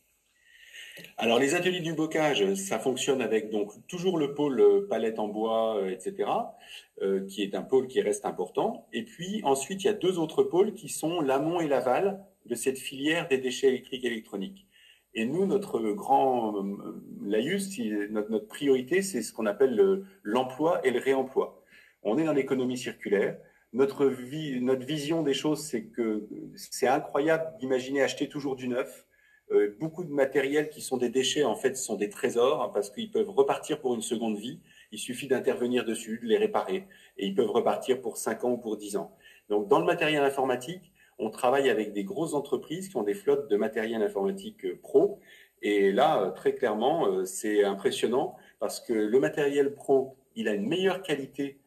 Alors 1.17 1.37
les 1.37 1.53
ateliers 1.53 1.81
du 1.81 1.93
bocage, 1.93 2.55
ça 2.55 2.79
fonctionne 2.79 3.21
avec 3.21 3.51
donc 3.51 3.71
toujours 3.87 4.17
le 4.17 4.33
pôle 4.33 4.59
euh, 4.59 4.87
palette 4.89 5.19
en 5.19 5.27
bois, 5.27 5.79
etc., 5.89 6.29
qui 7.27 7.43
est 7.43 7.53
un 7.53 7.61
pôle 7.61 7.87
qui 7.87 8.01
reste 8.01 8.25
important. 8.25 8.87
Et 8.91 9.03
puis 9.03 9.41
ensuite, 9.43 9.83
il 9.83 9.87
y 9.87 9.89
a 9.89 9.93
deux 9.93 10.17
autres 10.17 10.41
pôles 10.41 10.73
qui 10.73 10.89
sont 10.89 11.21
l'amont 11.21 11.59
et 11.59 11.67
l'aval 11.67 12.25
de 12.47 12.55
cette 12.55 12.79
filière 12.79 13.27
des 13.27 13.37
déchets 13.37 13.67
électriques 13.67 14.03
et 14.03 14.07
électroniques. 14.07 14.65
Et 15.13 15.25
nous, 15.25 15.45
notre 15.45 15.79
grand 15.91 16.55
laïus, 17.23 17.77
notre, 18.09 18.31
notre 18.31 18.47
priorité, 18.47 19.03
c'est 19.03 19.21
ce 19.21 19.31
qu'on 19.31 19.45
appelle 19.45 20.03
l'emploi 20.23 20.81
et 20.83 20.89
le 20.89 20.99
réemploi. 20.99 21.63
On 22.01 22.17
est 22.17 22.23
dans 22.23 22.33
l'économie 22.33 22.77
circulaire 22.77 23.37
notre, 23.73 24.05
vie, 24.05 24.61
notre 24.61 24.85
vision 24.85 25.23
des 25.23 25.33
choses, 25.33 25.63
c'est 25.63 25.83
que 25.83 26.27
c'est 26.55 26.87
incroyable 26.87 27.57
d'imaginer 27.59 28.01
acheter 28.01 28.29
toujours 28.29 28.55
du 28.55 28.67
neuf. 28.67 29.05
Euh, 29.51 29.75
beaucoup 29.79 30.03
de 30.03 30.11
matériels 30.11 30.69
qui 30.69 30.81
sont 30.81 30.97
des 30.97 31.09
déchets, 31.09 31.43
en 31.43 31.55
fait, 31.55 31.77
sont 31.77 31.95
des 31.95 32.09
trésors 32.09 32.61
hein, 32.61 32.71
parce 32.73 32.89
qu'ils 32.89 33.11
peuvent 33.11 33.29
repartir 33.29 33.79
pour 33.79 33.95
une 33.95 34.01
seconde 34.01 34.37
vie. 34.37 34.59
Il 34.91 34.99
suffit 34.99 35.27
d'intervenir 35.27 35.85
dessus, 35.85 36.19
de 36.21 36.27
les 36.27 36.37
réparer, 36.37 36.87
et 37.17 37.27
ils 37.27 37.35
peuvent 37.35 37.49
repartir 37.49 38.01
pour 38.01 38.17
5 38.17 38.43
ans 38.43 38.51
ou 38.51 38.57
pour 38.57 38.77
10 38.77 38.97
ans. 38.97 39.15
Donc, 39.49 39.67
dans 39.67 39.79
le 39.79 39.85
matériel 39.85 40.23
informatique, 40.23 40.91
on 41.17 41.29
travaille 41.29 41.69
avec 41.69 41.93
des 41.93 42.03
grosses 42.03 42.33
entreprises 42.33 42.89
qui 42.89 42.97
ont 42.97 43.03
des 43.03 43.13
flottes 43.13 43.49
de 43.49 43.55
matériel 43.57 44.01
informatique 44.01 44.65
euh, 44.65 44.79
pro. 44.81 45.19
Et 45.61 45.91
là, 45.91 46.21
euh, 46.21 46.31
très 46.31 46.53
clairement, 46.53 47.25
c'est 47.25 47.63
impressionnant 47.63 48.35
parce 48.59 48.79
que 48.79 48.93
le 48.93 49.19
matériel 49.19 49.73
pro, 49.73 50.17
il 50.35 50.47
a 50.47 50.53
une 50.53 50.67
meilleure 50.67 51.01
qualité 51.01 51.59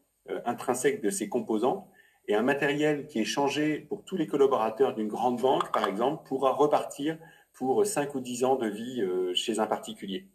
intrinsèque 0.44 1.02
de 1.02 1.10
ses 1.10 1.28
composants 1.28 1.89
et 2.30 2.34
un 2.36 2.42
matériel 2.42 3.08
qui 3.08 3.18
est 3.18 3.24
changé 3.24 3.80
pour 3.88 4.04
tous 4.04 4.16
les 4.16 4.28
collaborateurs 4.28 4.94
d'une 4.94 5.08
grande 5.08 5.40
banque, 5.40 5.72
par 5.72 5.88
exemple, 5.88 6.28
pourra 6.28 6.52
repartir 6.52 7.18
pour 7.52 7.84
5 7.84 8.14
ou 8.14 8.20
10 8.20 8.44
ans 8.44 8.54
de 8.54 8.68
vie 8.68 9.00
euh, 9.00 9.34
chez 9.34 9.58
un 9.58 9.66
particulier. 9.66 10.28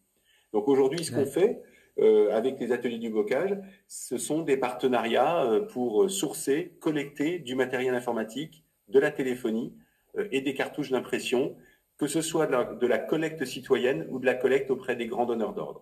Donc 0.51 0.67
aujourd'hui, 0.67 1.05
ce 1.05 1.13
qu'on 1.13 1.25
fait 1.25 1.61
euh, 1.99 2.35
avec 2.35 2.59
les 2.59 2.73
ateliers 2.73 2.97
du 2.97 3.09
bocage, 3.09 3.57
ce 3.87 4.17
sont 4.17 4.41
des 4.41 4.57
partenariats 4.57 5.45
euh, 5.45 5.61
pour 5.61 6.11
sourcer, 6.11 6.73
collecter 6.81 7.39
du 7.39 7.55
matériel 7.55 7.95
informatique, 7.95 8.65
de 8.89 8.99
la 8.99 9.09
téléphonie 9.09 9.73
et 10.31 10.41
des 10.41 10.53
cartouches 10.53 10.91
d'impression, 10.91 11.55
que 11.97 12.07
ce 12.07 12.19
soit 12.19 12.45
de 12.47 12.51
la, 12.51 12.63
de 12.65 12.87
la 12.87 12.97
collecte 12.97 13.45
citoyenne 13.45 14.05
ou 14.09 14.19
de 14.19 14.25
la 14.25 14.33
collecte 14.33 14.69
auprès 14.69 14.97
des 14.97 15.07
grands 15.07 15.25
donneurs 15.25 15.53
d'ordre. 15.53 15.81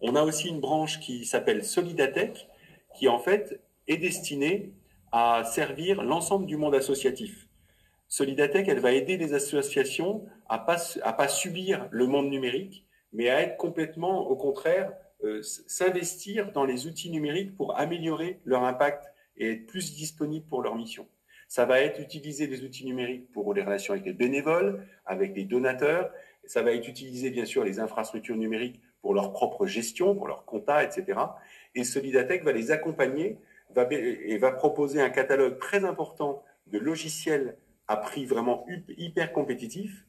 On 0.00 0.16
a 0.16 0.22
aussi 0.22 0.48
une 0.48 0.60
branche 0.60 0.98
qui 0.98 1.26
s'appelle 1.26 1.62
Solidatech, 1.62 2.48
qui 2.96 3.06
en 3.06 3.18
fait 3.18 3.60
est 3.86 3.98
destinée 3.98 4.72
à 5.12 5.44
servir 5.44 6.02
l'ensemble 6.02 6.46
du 6.46 6.56
monde 6.56 6.74
associatif. 6.74 7.48
Solidatech, 8.08 8.68
elle 8.68 8.80
va 8.80 8.92
aider 8.92 9.16
les 9.16 9.34
associations 9.34 10.26
à 10.48 10.58
pas 10.58 10.98
à 11.02 11.12
pas 11.12 11.28
subir 11.28 11.88
le 11.90 12.06
monde 12.06 12.28
numérique, 12.28 12.86
mais 13.12 13.28
à 13.28 13.40
être 13.40 13.56
complètement, 13.56 14.28
au 14.28 14.36
contraire, 14.36 14.92
euh, 15.22 15.42
s'investir 15.42 16.52
dans 16.52 16.64
les 16.64 16.86
outils 16.86 17.10
numériques 17.10 17.54
pour 17.54 17.78
améliorer 17.78 18.40
leur 18.44 18.64
impact 18.64 19.04
et 19.36 19.52
être 19.52 19.66
plus 19.66 19.94
disponible 19.94 20.46
pour 20.46 20.62
leur 20.62 20.74
mission. 20.74 21.06
Ça 21.46 21.66
va 21.66 21.80
être 21.80 22.00
utiliser 22.00 22.46
des 22.46 22.64
outils 22.64 22.84
numériques 22.84 23.30
pour 23.32 23.52
les 23.52 23.62
relations 23.62 23.92
avec 23.92 24.06
les 24.06 24.12
bénévoles, 24.12 24.86
avec 25.04 25.36
les 25.36 25.44
donateurs. 25.44 26.10
Ça 26.46 26.62
va 26.62 26.72
être 26.72 26.88
utiliser 26.88 27.30
bien 27.30 27.44
sûr 27.44 27.64
les 27.64 27.80
infrastructures 27.80 28.36
numériques 28.36 28.80
pour 29.02 29.14
leur 29.14 29.32
propre 29.32 29.66
gestion, 29.66 30.14
pour 30.14 30.28
leur 30.28 30.44
compta, 30.44 30.82
etc. 30.84 31.18
Et 31.74 31.84
Solidatech 31.84 32.44
va 32.44 32.52
les 32.52 32.70
accompagner 32.70 33.36
et 33.90 34.38
va 34.38 34.52
proposer 34.52 35.00
un 35.00 35.10
catalogue 35.10 35.58
très 35.58 35.84
important 35.84 36.42
de 36.66 36.78
logiciels 36.78 37.56
à 37.88 37.96
prix 37.96 38.24
vraiment 38.24 38.66
hyper 38.88 39.32
compétitif 39.32 40.06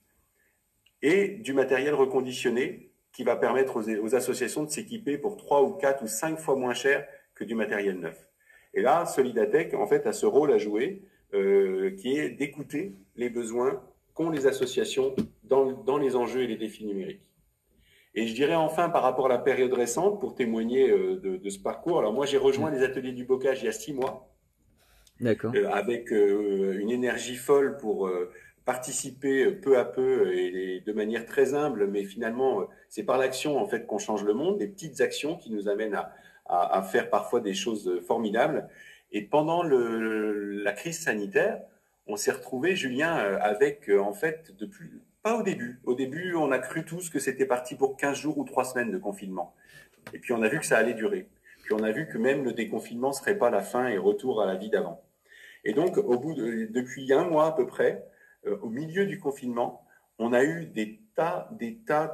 et 1.01 1.29
du 1.29 1.53
matériel 1.53 1.93
reconditionné 1.93 2.91
qui 3.11 3.23
va 3.23 3.35
permettre 3.35 3.77
aux, 3.77 4.15
associations 4.15 4.63
de 4.63 4.69
s'équiper 4.69 5.17
pour 5.17 5.35
trois 5.35 5.63
ou 5.63 5.71
quatre 5.71 6.03
ou 6.03 6.07
cinq 6.07 6.39
fois 6.39 6.55
moins 6.55 6.73
cher 6.73 7.07
que 7.35 7.43
du 7.43 7.55
matériel 7.55 7.99
neuf. 7.99 8.29
Et 8.73 8.81
là, 8.81 9.05
Solidatech, 9.05 9.73
en 9.73 9.85
fait, 9.87 10.07
a 10.07 10.13
ce 10.13 10.25
rôle 10.25 10.51
à 10.53 10.57
jouer, 10.57 11.01
euh, 11.33 11.91
qui 11.97 12.17
est 12.17 12.29
d'écouter 12.29 12.95
les 13.15 13.29
besoins 13.29 13.81
qu'ont 14.13 14.29
les 14.29 14.47
associations 14.47 15.15
dans, 15.43 15.97
les 15.97 16.15
enjeux 16.15 16.43
et 16.43 16.47
les 16.47 16.57
défis 16.57 16.85
numériques. 16.85 17.25
Et 18.13 18.27
je 18.27 18.33
dirais 18.33 18.55
enfin, 18.55 18.89
par 18.89 19.03
rapport 19.03 19.27
à 19.27 19.29
la 19.29 19.37
période 19.37 19.73
récente, 19.73 20.19
pour 20.19 20.35
témoigner 20.35 20.89
euh, 20.89 21.19
de, 21.19 21.37
de, 21.37 21.49
ce 21.49 21.59
parcours, 21.59 21.99
alors 21.99 22.11
moi 22.13 22.25
j'ai 22.25 22.37
rejoint 22.37 22.69
les 22.69 22.83
ateliers 22.83 23.13
du 23.13 23.23
bocage 23.23 23.61
il 23.61 23.65
y 23.65 23.69
a 23.69 23.71
six 23.71 23.93
mois, 23.93 24.29
euh, 25.23 25.69
avec 25.71 26.11
euh, 26.11 26.77
une 26.79 26.91
énergie 26.91 27.37
folle 27.37 27.77
pour 27.77 28.11
participer 28.65 29.51
peu 29.51 29.77
à 29.77 29.85
peu 29.85 30.33
et, 30.33 30.81
de 30.85 30.93
manière 30.93 31.25
très 31.25 31.53
humble, 31.53 31.87
mais 31.87 32.03
finalement 32.03 32.67
c'est 32.89 33.03
par 33.03 33.17
l'action 33.17 33.57
en 33.57 33.65
fait 33.65 33.85
qu'on 33.85 33.97
change 33.97 34.23
le 34.25 34.33
monde, 34.33 34.57
des 34.57 34.67
petites 34.67 34.99
actions 34.99 35.37
qui 35.37 35.51
nous 35.51 35.69
amènent 35.69 35.95
à, 35.95 36.13
à, 36.47 36.79
à 36.79 36.81
faire 36.81 37.09
parfois 37.09 37.39
des 37.39 37.53
choses 37.53 38.01
formidables. 38.05 38.67
Et 39.13 39.21
pendant 39.21 39.63
le, 39.63 40.61
la 40.63 40.73
crise 40.73 40.99
sanitaire, 40.99 41.61
on 42.07 42.17
s'est 42.17 42.31
retrouvé, 42.31 42.75
Julien, 42.75 43.13
avec 43.15 43.89
en 43.89 44.13
fait 44.13 44.53
depuis 44.57 44.89
pas 45.23 45.37
au 45.37 45.43
début. 45.43 45.79
Au 45.83 45.93
début, 45.93 46.35
on 46.35 46.51
a 46.51 46.59
cru 46.59 46.83
tous 46.83 47.09
que 47.09 47.19
c'était 47.19 47.45
parti 47.45 47.75
pour 47.75 47.97
15 47.97 48.17
jours 48.17 48.37
ou 48.37 48.43
3 48.43 48.65
semaines 48.65 48.91
de 48.91 48.97
confinement. 48.97 49.53
Et 50.13 50.19
puis 50.19 50.33
on 50.33 50.41
a 50.41 50.47
vu 50.47 50.59
que 50.59 50.65
ça 50.65 50.77
allait 50.77 50.93
durer. 50.93 51.29
Puis 51.63 51.73
on 51.73 51.83
a 51.83 51.91
vu 51.91 52.07
que 52.07 52.17
même 52.17 52.43
le 52.43 52.53
déconfinement 52.53 53.13
serait 53.13 53.37
pas 53.37 53.49
la 53.49 53.61
fin 53.61 53.87
et 53.87 53.97
retour 53.97 54.41
à 54.41 54.45
la 54.45 54.55
vie 54.55 54.69
d'avant. 54.69 55.03
Et 55.63 55.73
donc, 55.73 55.97
au 55.97 56.17
bout 56.17 56.33
de, 56.33 56.65
depuis 56.71 57.13
un 57.13 57.25
mois 57.25 57.47
à 57.47 57.51
peu 57.51 57.67
près, 57.67 58.03
euh, 58.47 58.57
au 58.61 58.69
milieu 58.69 59.05
du 59.05 59.19
confinement, 59.19 59.85
on 60.17 60.33
a 60.33 60.43
eu 60.43 60.65
des 60.65 61.01
tas, 61.15 61.49
des 61.51 61.77
tas, 61.77 62.11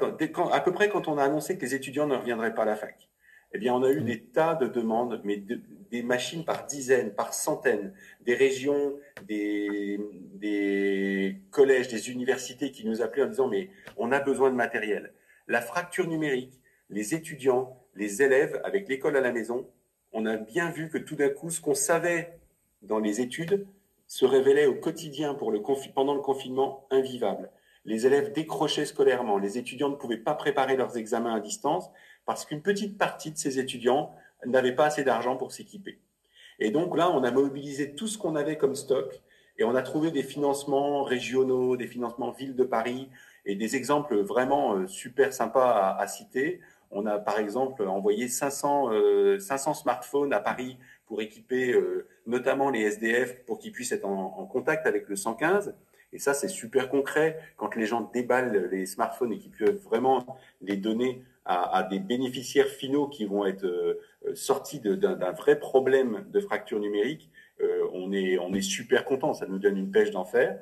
à 0.52 0.62
peu 0.62 0.74
près 0.74 0.90
quand 0.90 1.08
on 1.08 1.18
a 1.18 1.24
annoncé 1.24 1.58
que 1.58 1.62
les 1.62 1.76
étudiants 1.76 2.08
ne 2.08 2.16
reviendraient 2.16 2.54
pas 2.54 2.64
à 2.64 2.66
la 2.66 2.76
fac. 2.76 3.07
Eh 3.54 3.60
bien, 3.60 3.74
on 3.74 3.84
a 3.84 3.90
eu 3.90 4.02
mmh. 4.02 4.06
des 4.06 4.20
tas 4.22 4.56
de 4.56 4.68
demandes, 4.68 5.22
mais 5.24 5.38
de, 5.38 5.62
des 5.92 6.04
machines 6.04 6.44
par 6.44 6.66
dizaines, 6.66 7.14
par 7.14 7.34
centaines, 7.34 7.94
des 8.22 8.36
régions, 8.36 8.94
des, 9.26 10.00
des 10.34 11.38
collèges, 11.52 11.88
des 11.88 12.12
universités 12.12 12.72
qui 12.72 12.86
nous 12.86 13.02
appelaient 13.02 13.24
en 13.24 13.28
disant 13.28 13.48
mais 13.48 13.70
on 13.98 14.12
a 14.12 14.20
besoin 14.20 14.50
de 14.50 14.56
matériel. 14.56 15.14
La 15.48 15.62
fracture 15.62 16.08
numérique, 16.08 16.60
les 16.90 17.16
étudiants, 17.16 17.82
les 17.96 18.22
élèves 18.22 18.60
avec 18.64 18.88
l'école 18.90 19.16
à 19.16 19.22
la 19.22 19.32
maison, 19.32 19.68
on 20.12 20.26
a 20.26 20.38
bien 20.38 20.70
vu 20.72 20.90
que 20.90 20.98
tout 20.98 21.16
d'un 21.16 21.30
coup, 21.30 21.50
ce 21.50 21.62
qu'on 21.62 21.76
savait 21.76 22.40
dans 22.82 23.00
les 23.00 23.22
études 23.22 23.66
se 24.08 24.26
révélait 24.26 24.66
au 24.66 24.76
quotidien 24.76 25.34
pour 25.34 25.52
le 25.52 25.62
pendant 25.94 26.14
le 26.14 26.22
confinement 26.22 26.88
invivable. 26.92 27.50
Les 27.88 28.06
élèves 28.06 28.34
décrochaient 28.34 28.86
scolairement, 28.86 29.40
les 29.40 29.58
étudiants 29.58 29.90
ne 29.90 29.96
pouvaient 29.96 30.18
pas 30.18 30.36
préparer 30.36 30.76
leurs 30.76 30.98
examens 30.98 31.34
à 31.34 31.40
distance 31.40 31.90
parce 32.26 32.46
qu'une 32.46 32.62
petite 32.62 32.98
partie 32.98 33.32
de 33.32 33.38
ces 33.38 33.58
étudiants 33.60 34.14
n'avaient 34.46 34.76
pas 34.76 34.86
assez 34.86 35.04
d'argent 35.04 35.38
pour 35.38 35.52
s'équiper. 35.52 36.00
Et 36.60 36.70
donc 36.70 36.96
là, 36.98 37.10
on 37.10 37.24
a 37.24 37.32
mobilisé 37.32 37.96
tout 37.96 38.08
ce 38.08 38.18
qu'on 38.18 38.36
avait 38.36 38.58
comme 38.58 38.76
stock 38.76 39.22
et 39.58 39.64
on 39.64 39.74
a 39.74 39.82
trouvé 39.82 40.12
des 40.12 40.22
financements 40.22 41.04
régionaux, 41.04 41.78
des 41.78 41.88
financements 41.88 42.32
ville 42.32 42.56
de 42.56 42.64
Paris 42.64 43.10
et 43.46 43.56
des 43.56 43.76
exemples 43.76 44.18
vraiment 44.18 44.76
euh, 44.76 44.88
super 44.88 45.34
sympas 45.34 45.96
à, 45.98 46.08
citer. 46.08 46.60
On 46.92 47.06
a 47.06 47.18
par 47.18 47.40
exemple 47.40 47.88
envoyé 47.88 48.28
500, 48.28 48.92
euh, 48.92 49.40
500 49.40 49.74
smartphones 49.74 50.34
à 50.34 50.40
Paris 50.40 50.78
pour 51.06 51.22
équiper 51.22 51.74
euh, 51.74 52.08
notamment 52.26 52.70
les 52.70 52.82
SDF 52.82 53.46
pour 53.46 53.60
qu'ils 53.60 53.72
puissent 53.72 53.94
être 53.94 54.06
en, 54.06 54.46
contact 54.46 54.86
avec 54.86 55.08
le 55.08 55.16
115. 55.16 55.74
Et 56.14 56.20
ça, 56.20 56.34
c'est 56.34 56.48
super 56.48 56.90
concret 56.90 57.38
quand 57.58 57.76
les 57.76 57.86
gens 57.86 58.10
déballent 58.14 58.70
les 58.72 58.86
smartphones 58.86 59.34
et 59.34 59.40
qu'ils 59.40 59.52
peuvent 59.52 59.82
vraiment 59.84 60.26
les 60.62 60.78
donner 60.78 61.22
à, 61.48 61.84
des 61.90 62.00
bénéficiaires 62.00 62.68
finaux 62.68 63.08
qui 63.08 63.26
vont 63.26 63.46
être 63.46 63.66
euh, 63.66 63.96
sortis 64.34 64.82
d'un 64.82 65.32
vrai 65.32 65.60
problème 65.60 66.26
de 66.30 66.40
fracture 66.42 66.80
numérique. 66.80 67.30
Euh, 67.62 67.88
on, 67.94 68.12
est, 68.12 68.62
super 68.62 69.06
content, 69.06 69.34
ça 69.34 69.48
nous 69.48 69.58
donne 69.58 69.78
une 69.78 69.90
pêche 69.90 70.12
d'enfer. 70.12 70.60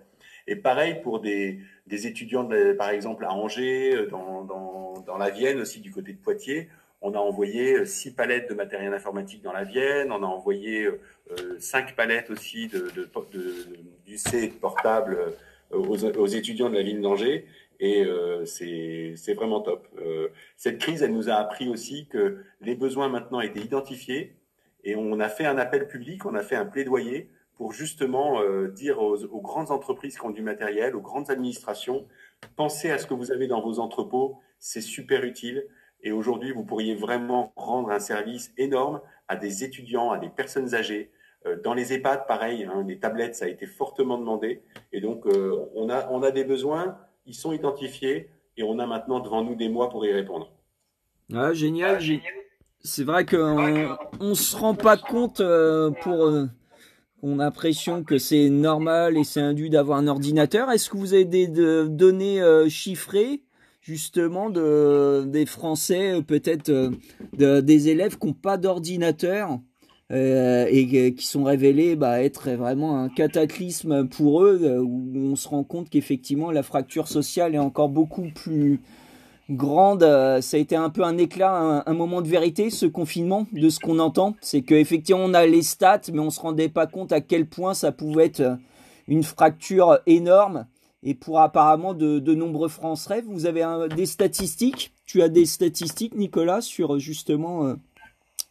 Et 0.48 0.56
pareil 0.56 1.02
pour 1.02 1.22
des, 1.22 1.60
étudiants, 1.90 2.48
par 2.78 2.90
exemple, 2.90 3.26
à 3.26 3.34
Angers, 3.34 3.96
euh, 3.96 4.08
dans, 4.08 5.18
la 5.18 5.30
Vienne 5.32 5.60
aussi, 5.60 5.80
du 5.80 5.92
côté 5.92 6.14
de 6.14 6.18
Poitiers. 6.18 6.70
On 7.02 7.14
a 7.14 7.18
envoyé 7.18 7.74
euh, 7.74 7.86
six 7.86 8.12
palettes 8.12 8.50
de 8.50 8.56
matériel 8.56 8.94
informatique 8.94 9.42
dans 9.44 9.54
la 9.54 9.64
Vienne. 9.64 10.12
On 10.12 10.24
a 10.24 10.28
envoyé 10.28 10.86
euh, 10.86 10.98
cinq 11.60 11.96
palettes 11.96 12.30
aussi 12.30 12.68
de, 12.68 12.92
du 14.06 14.18
C 14.18 14.54
portable 14.60 15.34
aux, 15.72 16.06
aux, 16.06 16.28
étudiants 16.28 16.70
de 16.70 16.76
la 16.76 16.84
ville 16.84 17.02
d'Angers. 17.02 17.46
Et 17.80 18.06
euh, 18.06 18.46
c'est 18.46 19.34
vraiment 19.34 19.62
top. 19.62 19.88
Euh, 20.00 20.30
cette 20.58 20.78
crise, 20.80 21.04
elle 21.04 21.14
nous 21.14 21.30
a 21.30 21.36
appris 21.36 21.68
aussi 21.68 22.08
que 22.08 22.44
les 22.62 22.76
besoins 22.76 23.10
maintenant 23.10 23.42
étaient 23.42 23.60
identifiés. 23.60 24.36
Et 24.84 24.96
on 24.96 25.20
a 25.20 25.30
fait 25.30 25.46
un 25.46 25.58
appel 25.58 25.88
public, 25.88 26.26
on 26.26 26.36
a 26.36 26.44
fait 26.44 26.56
un 26.56 26.66
plaidoyer 26.66 27.30
pour 27.56 27.74
justement 27.74 28.42
euh, 28.42 28.68
dire 28.68 29.00
aux, 29.00 29.42
grandes 29.42 29.72
entreprises 29.72 30.18
qui 30.18 30.26
ont 30.26 30.30
du 30.30 30.42
matériel, 30.42 30.96
aux 30.96 31.02
grandes 31.02 31.32
administrations, 31.32 32.06
pensez 32.56 32.92
à 32.92 32.98
ce 32.98 33.08
que 33.08 33.14
vous 33.14 33.32
avez 33.32 33.48
dans 33.48 33.62
vos 33.62 33.80
entrepôts, 33.80 34.40
c'est 34.60 34.82
super 34.82 35.24
utile. 35.24 35.66
Et 36.06 36.12
aujourd'hui, 36.12 36.52
vous 36.54 36.64
pourriez 36.64 36.96
vraiment 36.96 37.52
rendre 37.58 37.90
un 37.90 38.00
service 38.00 38.54
énorme 38.58 39.02
à 39.28 39.36
des 39.36 39.64
étudiants, 39.64 40.12
à 40.12 40.18
des 40.18 40.30
personnes 40.30 40.74
âgées. 40.74 41.12
Euh, 41.46 41.58
dans 41.62 41.74
les 41.74 41.92
EHPAD, 41.92 42.28
pareil, 42.28 42.64
hein, 42.64 42.86
les 42.88 43.00
tablettes, 43.00 43.36
ça 43.36 43.46
a 43.46 43.48
été 43.50 43.66
fortement 43.66 44.18
demandé. 44.18 44.62
Et 44.94 45.02
donc, 45.02 45.26
euh, 45.26 45.66
on, 45.76 45.90
a, 45.90 46.08
on 46.12 46.24
a 46.24 46.32
des 46.32 46.44
besoins, 46.44 46.98
ils 47.26 47.34
sont 47.34 47.52
identifiés, 47.52 48.30
et 48.56 48.64
on 48.64 48.80
a 48.80 48.86
maintenant 48.86 49.20
devant 49.20 49.44
nous 49.44 49.56
des 49.56 49.68
mois 49.68 49.90
pour 49.90 50.06
y 50.06 50.14
répondre. 50.14 50.52
Ah, 51.34 51.54
génial. 51.54 51.96
Ah, 51.96 52.00
génial. 52.00 52.34
C'est 52.80 53.04
vrai 53.04 53.26
qu'on 53.26 53.98
ne 54.22 54.34
se 54.36 54.56
rend 54.56 54.76
pas 54.76 54.96
compte 54.96 55.42
euh, 55.42 55.90
pour 55.90 56.48
on 57.28 57.40
a 57.40 57.46
l'impression 57.46 58.04
que 58.04 58.20
c'est 58.20 58.50
normal 58.50 59.18
et 59.18 59.24
c'est 59.24 59.42
indu 59.42 59.70
d'avoir 59.70 59.98
un 59.98 60.08
ordinateur. 60.08 60.70
Est-ce 60.70 60.92
que 60.92 60.98
vous 60.98 61.16
avez 61.16 61.26
des 61.26 61.48
de, 61.48 61.88
données 61.90 62.40
euh, 62.40 62.70
chiffrées 62.70 63.42
justement 63.86 64.50
de 64.50 65.26
des 65.28 65.46
Français, 65.46 66.16
euh, 66.16 66.22
peut-être 66.22 66.70
euh, 66.70 66.90
de, 67.38 67.62
des 67.62 67.90
élèves 67.90 68.18
qui 68.18 68.28
n'ont 68.28 68.34
pas 68.34 68.58
d'ordinateur 68.58 69.60
euh, 70.12 70.66
et 70.70 71.14
qui 71.14 71.26
sont 71.26 71.44
révélés 71.44 71.96
bah, 71.96 72.24
être 72.24 72.50
vraiment 72.52 73.00
un 73.00 73.10
cataclysme 73.10 74.08
pour 74.08 74.44
eux, 74.44 74.80
où 74.80 75.12
on 75.16 75.36
se 75.36 75.48
rend 75.48 75.64
compte 75.64 75.90
qu'effectivement 75.90 76.52
la 76.52 76.64
fracture 76.64 77.08
sociale 77.08 77.54
est 77.54 77.60
encore 77.60 77.90
beaucoup 77.90 78.30
plus 78.34 78.82
grande. 79.50 80.02
Ça 80.02 80.58
a 80.58 80.60
été 80.60 80.76
un 80.76 80.90
peu 80.90 81.04
un 81.04 81.18
éclat, 81.18 81.56
un, 81.56 81.84
un 81.86 81.94
moment 81.94 82.22
de 82.22 82.28
vérité, 82.28 82.70
ce 82.70 82.86
confinement, 82.88 83.48
de 83.52 83.70
ce 83.70 83.80
qu'on 83.80 84.00
entend. 84.00 84.36
C'est 84.42 84.62
qu'effectivement, 84.62 85.22
on 85.24 85.34
a 85.34 85.46
les 85.46 85.64
stats, 85.64 86.02
mais 86.14 86.20
on 86.20 86.30
se 86.30 86.40
rendait 86.40 86.70
pas 86.70 86.86
compte 86.88 87.12
à 87.12 87.22
quel 87.22 87.48
point 87.48 87.74
ça 87.74 87.92
pouvait 87.92 88.26
être 88.26 88.58
une 89.08 89.24
fracture 89.24 90.00
énorme. 90.06 90.66
Et 91.06 91.14
pour 91.14 91.40
apparemment 91.40 91.94
de, 91.94 92.18
de 92.20 92.34
nombreux 92.34 92.68
Français, 92.68 93.24
vous 93.28 93.46
avez 93.46 93.62
un, 93.62 93.88
des 93.88 94.08
statistiques. 94.08 94.92
Tu 95.06 95.22
as 95.22 95.30
des 95.30 95.46
statistiques, 95.46 96.16
Nicolas, 96.16 96.62
sur 96.62 96.98
justement 96.98 97.68
euh, 97.68 97.76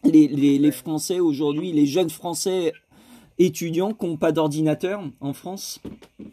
les, 0.04 0.28
les, 0.28 0.58
les 0.58 0.72
Français 0.72 1.18
aujourd'hui, 1.18 1.72
les 1.72 1.86
jeunes 1.86 2.10
Français 2.10 2.72
étudiants 3.38 3.92
qui 3.92 4.06
n'ont 4.06 4.16
pas 4.16 4.32
d'ordinateur 4.32 5.02
en 5.20 5.32
France? 5.32 5.80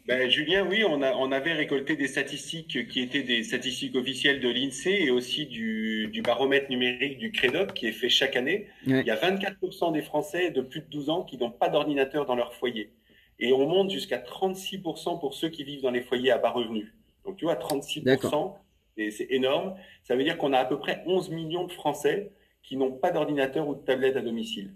Ben, 0.07 0.29
Julien, 0.29 0.67
oui, 0.69 0.83
on, 0.87 1.01
a, 1.01 1.13
on 1.15 1.31
avait 1.31 1.53
récolté 1.53 1.95
des 1.95 2.07
statistiques 2.07 2.87
qui 2.87 3.01
étaient 3.01 3.23
des 3.23 3.43
statistiques 3.43 3.95
officielles 3.95 4.39
de 4.39 4.49
l'INSEE 4.49 5.05
et 5.05 5.09
aussi 5.09 5.47
du, 5.47 6.07
du, 6.11 6.21
baromètre 6.21 6.69
numérique 6.69 7.17
du 7.17 7.31
CREDOP 7.31 7.73
qui 7.73 7.87
est 7.87 7.91
fait 7.91 8.09
chaque 8.09 8.35
année. 8.35 8.67
Ouais. 8.85 9.01
Il 9.01 9.07
y 9.07 9.11
a 9.11 9.15
24% 9.15 9.93
des 9.93 10.01
Français 10.01 10.51
de 10.51 10.61
plus 10.61 10.81
de 10.81 10.87
12 10.91 11.09
ans 11.09 11.23
qui 11.23 11.37
n'ont 11.37 11.51
pas 11.51 11.69
d'ordinateur 11.69 12.25
dans 12.25 12.35
leur 12.35 12.53
foyer. 12.53 12.91
Et 13.41 13.51
on 13.51 13.67
monte 13.67 13.89
jusqu'à 13.89 14.19
36% 14.19 15.19
pour 15.19 15.33
ceux 15.33 15.49
qui 15.49 15.63
vivent 15.63 15.81
dans 15.81 15.91
les 15.91 16.01
foyers 16.01 16.31
à 16.31 16.37
bas 16.37 16.51
revenus. 16.51 16.93
Donc 17.25 17.37
tu 17.37 17.45
vois, 17.45 17.55
36%, 17.55 18.55
c'est 18.95 19.27
énorme. 19.31 19.75
Ça 20.03 20.15
veut 20.15 20.23
dire 20.23 20.37
qu'on 20.37 20.53
a 20.53 20.59
à 20.59 20.65
peu 20.65 20.79
près 20.79 21.03
11 21.07 21.31
millions 21.31 21.65
de 21.65 21.71
Français 21.71 22.31
qui 22.61 22.77
n'ont 22.77 22.91
pas 22.91 23.11
d'ordinateur 23.11 23.67
ou 23.67 23.75
de 23.75 23.81
tablette 23.81 24.15
à 24.15 24.21
domicile. 24.21 24.75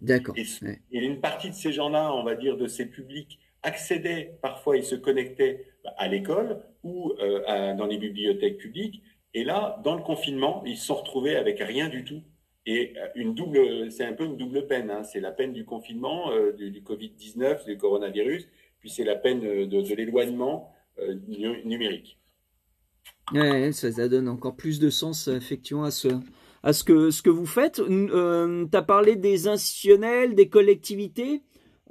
D'accord. 0.00 0.34
Et, 0.36 0.46
ouais. 0.62 0.80
et, 0.90 0.98
une 0.98 1.20
partie 1.20 1.50
de 1.50 1.54
ces 1.54 1.72
gens-là, 1.72 2.12
on 2.14 2.24
va 2.24 2.34
dire, 2.34 2.56
de 2.56 2.66
ces 2.66 2.86
publics, 2.86 3.38
accédaient, 3.62 4.38
parfois 4.42 4.76
ils 4.76 4.84
se 4.84 4.94
connectaient 4.94 5.66
à 5.96 6.08
l'école 6.08 6.62
ou 6.82 7.12
euh, 7.20 7.42
à, 7.46 7.74
dans 7.74 7.86
les 7.86 7.98
bibliothèques 7.98 8.58
publiques. 8.58 9.02
Et 9.34 9.44
là, 9.44 9.80
dans 9.84 9.94
le 9.94 10.02
confinement, 10.02 10.62
ils 10.64 10.76
se 10.78 10.86
sont 10.86 10.94
retrouvés 10.94 11.36
avec 11.36 11.58
rien 11.60 11.88
du 11.88 12.04
tout. 12.04 12.22
Et 12.66 12.94
euh, 12.96 13.06
une 13.14 13.34
double, 13.34 13.90
c'est 13.90 14.04
un 14.04 14.12
peu 14.12 14.24
une 14.24 14.36
double 14.36 14.66
peine. 14.66 14.90
Hein. 14.90 15.02
C'est 15.04 15.20
la 15.20 15.30
peine 15.30 15.52
du 15.52 15.64
confinement, 15.64 16.30
euh, 16.32 16.52
du, 16.52 16.70
du 16.70 16.82
Covid-19, 16.82 17.64
du 17.64 17.78
coronavirus, 17.78 18.48
puis 18.80 18.90
c'est 18.90 19.04
la 19.04 19.16
peine 19.16 19.40
de, 19.40 19.64
de 19.64 19.94
l'éloignement 19.94 20.72
euh, 20.98 21.14
numérique. 21.64 22.18
Ouais, 23.32 23.72
ça, 23.72 23.90
ça 23.90 24.08
donne 24.08 24.28
encore 24.28 24.56
plus 24.56 24.78
de 24.78 24.90
sens 24.90 25.28
effectivement 25.28 25.84
à 25.84 25.90
ce, 25.90 26.08
à 26.62 26.72
ce 26.72 26.82
que, 26.82 27.10
ce 27.10 27.22
que 27.22 27.30
vous 27.30 27.46
faites. 27.46 27.80
Euh, 27.80 28.66
tu 28.70 28.76
as 28.76 28.82
parlé 28.82 29.14
des 29.16 29.46
institutionnels, 29.48 30.34
des 30.34 30.48
collectivités. 30.48 31.42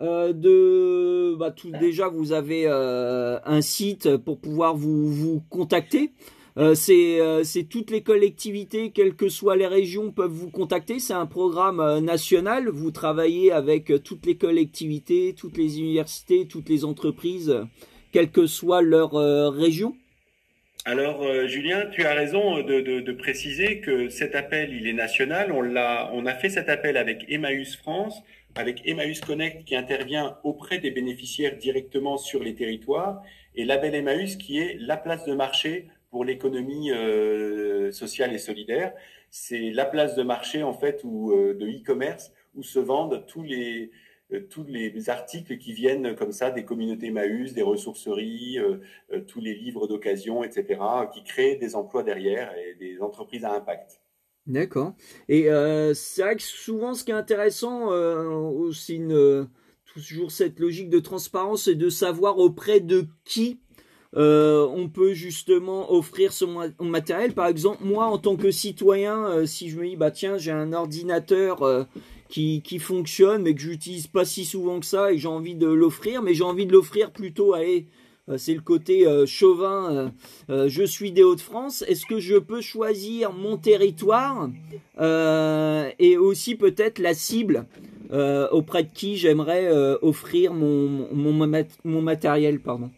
Euh, 0.01 0.33
de 0.33 1.35
bah, 1.37 1.51
tout 1.51 1.71
déjà 1.71 2.09
vous 2.09 2.33
avez 2.33 2.65
euh, 2.67 3.39
un 3.45 3.61
site 3.61 4.17
pour 4.17 4.41
pouvoir 4.41 4.75
vous, 4.75 5.09
vous 5.09 5.41
contacter 5.49 6.11
c'est 6.75 7.67
toutes 7.69 7.91
les 7.91 8.01
collectivités, 8.01 8.91
quelles 8.91 9.15
que 9.15 9.29
soient 9.29 9.55
les 9.55 9.67
régions, 9.67 10.11
peuvent 10.11 10.31
vous 10.31 10.49
contacter. 10.49 10.99
C'est 10.99 11.13
un 11.13 11.25
programme 11.25 11.99
national. 11.99 12.69
Vous 12.69 12.91
travaillez 12.91 13.51
avec 13.51 13.91
toutes 14.03 14.25
les 14.25 14.35
collectivités, 14.35 15.35
toutes 15.37 15.57
les 15.57 15.79
universités, 15.79 16.47
toutes 16.47 16.69
les 16.69 16.85
entreprises, 16.85 17.57
quelle 18.11 18.31
que 18.31 18.47
soit 18.47 18.81
leur 18.81 19.11
région. 19.53 19.95
Alors, 20.87 21.23
euh, 21.23 21.47
Julien, 21.47 21.87
tu 21.91 22.03
as 22.05 22.13
raison 22.13 22.61
de, 22.61 23.11
préciser 23.13 23.79
que 23.79 24.07
cet 24.09 24.35
appel, 24.35 24.71
il 24.71 24.87
est 24.87 24.93
national. 24.93 25.51
On 25.51 25.63
l'a, 25.63 26.11
on 26.13 26.27
a 26.27 26.35
fait 26.35 26.49
cet 26.49 26.69
appel 26.69 26.95
avec 26.95 27.25
Emmaüs 27.27 27.75
France, 27.75 28.21
avec 28.53 28.83
Emmaüs 28.85 29.19
Connect 29.19 29.65
qui 29.65 29.75
intervient 29.75 30.37
auprès 30.43 30.77
des 30.77 30.91
bénéficiaires 30.91 31.57
directement 31.57 32.17
sur 32.17 32.43
les 32.43 32.53
territoires, 32.53 33.23
et 33.55 33.65
Label 33.65 33.95
Emmaüs 33.95 34.35
qui 34.35 34.59
est 34.59 34.77
la 34.79 34.95
place 34.95 35.25
de 35.25 35.33
marché 35.33 35.87
pour 36.09 36.25
l'économie 36.25 36.91
euh, 36.91 37.91
sociale 37.91 38.33
et 38.33 38.37
solidaire. 38.37 38.93
C'est 39.29 39.71
la 39.71 39.85
place 39.85 40.15
de 40.15 40.23
marché 40.23 40.63
en 40.63 40.73
fait 40.73 41.01
ou 41.03 41.31
euh, 41.31 41.53
de 41.53 41.67
e-commerce 41.67 42.31
où 42.55 42.63
se 42.63 42.79
vendent 42.79 43.25
tous 43.27 43.43
les 43.43 43.91
euh, 44.33 44.41
tous 44.49 44.63
les 44.63 45.09
articles 45.09 45.57
qui 45.57 45.73
viennent 45.73 46.15
comme 46.15 46.31
ça 46.31 46.51
des 46.51 46.65
communautés 46.65 47.11
Maüs, 47.11 47.53
des 47.53 47.61
ressourceries, 47.61 48.57
tous 49.27 49.39
les 49.39 49.53
livres 49.53 49.85
d'occasion, 49.85 50.43
etc., 50.43 50.79
qui 51.13 51.23
créent 51.23 51.57
des 51.57 51.75
emplois 51.75 52.01
derrière 52.01 52.51
et 52.57 52.73
des 52.73 53.01
entreprises 53.01 53.45
à 53.45 53.53
impact. 53.53 54.01
D'accord. 54.47 54.95
Et 55.29 55.43
c'est 55.93 56.23
vrai 56.23 56.35
que 56.37 56.41
souvent, 56.41 56.95
ce 56.95 57.03
qui 57.03 57.11
est 57.11 57.15
intéressant, 57.15 57.89
aussi 57.89 58.99
toujours 59.85 60.31
cette 60.31 60.59
logique 60.59 60.89
de 60.89 60.99
transparence, 60.99 61.65
c'est 61.65 61.75
de 61.75 61.89
savoir 61.89 62.39
auprès 62.39 62.79
de 62.79 63.07
qui 63.23 63.59
on 64.13 64.89
peut 64.93 65.13
justement 65.13 65.91
offrir 65.93 66.33
ce 66.33 66.45
matériel. 66.83 67.33
Par 67.33 67.47
exemple, 67.47 67.83
moi, 67.83 68.05
en 68.05 68.17
tant 68.17 68.35
que 68.35 68.51
citoyen, 68.51 69.45
si 69.45 69.69
je 69.69 69.77
me 69.77 69.87
dis, 69.87 69.95
bah 69.95 70.11
tiens, 70.11 70.37
j'ai 70.37 70.51
un 70.51 70.73
ordinateur 70.73 71.87
qui, 72.29 72.61
qui 72.63 72.79
fonctionne 72.79 73.43
mais 73.43 73.53
que 73.53 73.61
j'utilise 73.61 74.07
pas 74.07 74.25
si 74.25 74.45
souvent 74.45 74.79
que 74.79 74.85
ça 74.85 75.11
et 75.11 75.17
j'ai 75.17 75.27
envie 75.27 75.55
de 75.55 75.67
l'offrir, 75.67 76.21
mais 76.21 76.33
j'ai 76.33 76.43
envie 76.43 76.65
de 76.65 76.71
l'offrir 76.71 77.11
plutôt 77.11 77.53
à 77.53 77.61
euh, 78.29 78.37
c'est 78.37 78.53
le 78.53 78.61
côté 78.61 79.07
euh, 79.07 79.25
chauvin. 79.25 80.11
Euh, 80.49 80.67
je 80.67 80.83
suis 80.83 81.11
des 81.11 81.23
Hauts-de-France. 81.23 81.83
Est-ce 81.87 82.05
que 82.05 82.19
je 82.19 82.37
peux 82.37 82.61
choisir 82.61 83.31
mon 83.33 83.57
territoire 83.57 84.49
et 85.99 86.17
aussi 86.17 86.55
peut-être 86.55 86.99
la 86.99 87.13
cible 87.13 87.65
auprès 88.51 88.83
de 88.83 88.89
qui 88.93 89.17
j'aimerais 89.17 89.69
offrir 90.01 90.53
mon, 90.53 91.07
mon, 91.13 91.47
mon 91.83 92.01
matériel, 92.01 92.59
pardon. 92.59 92.89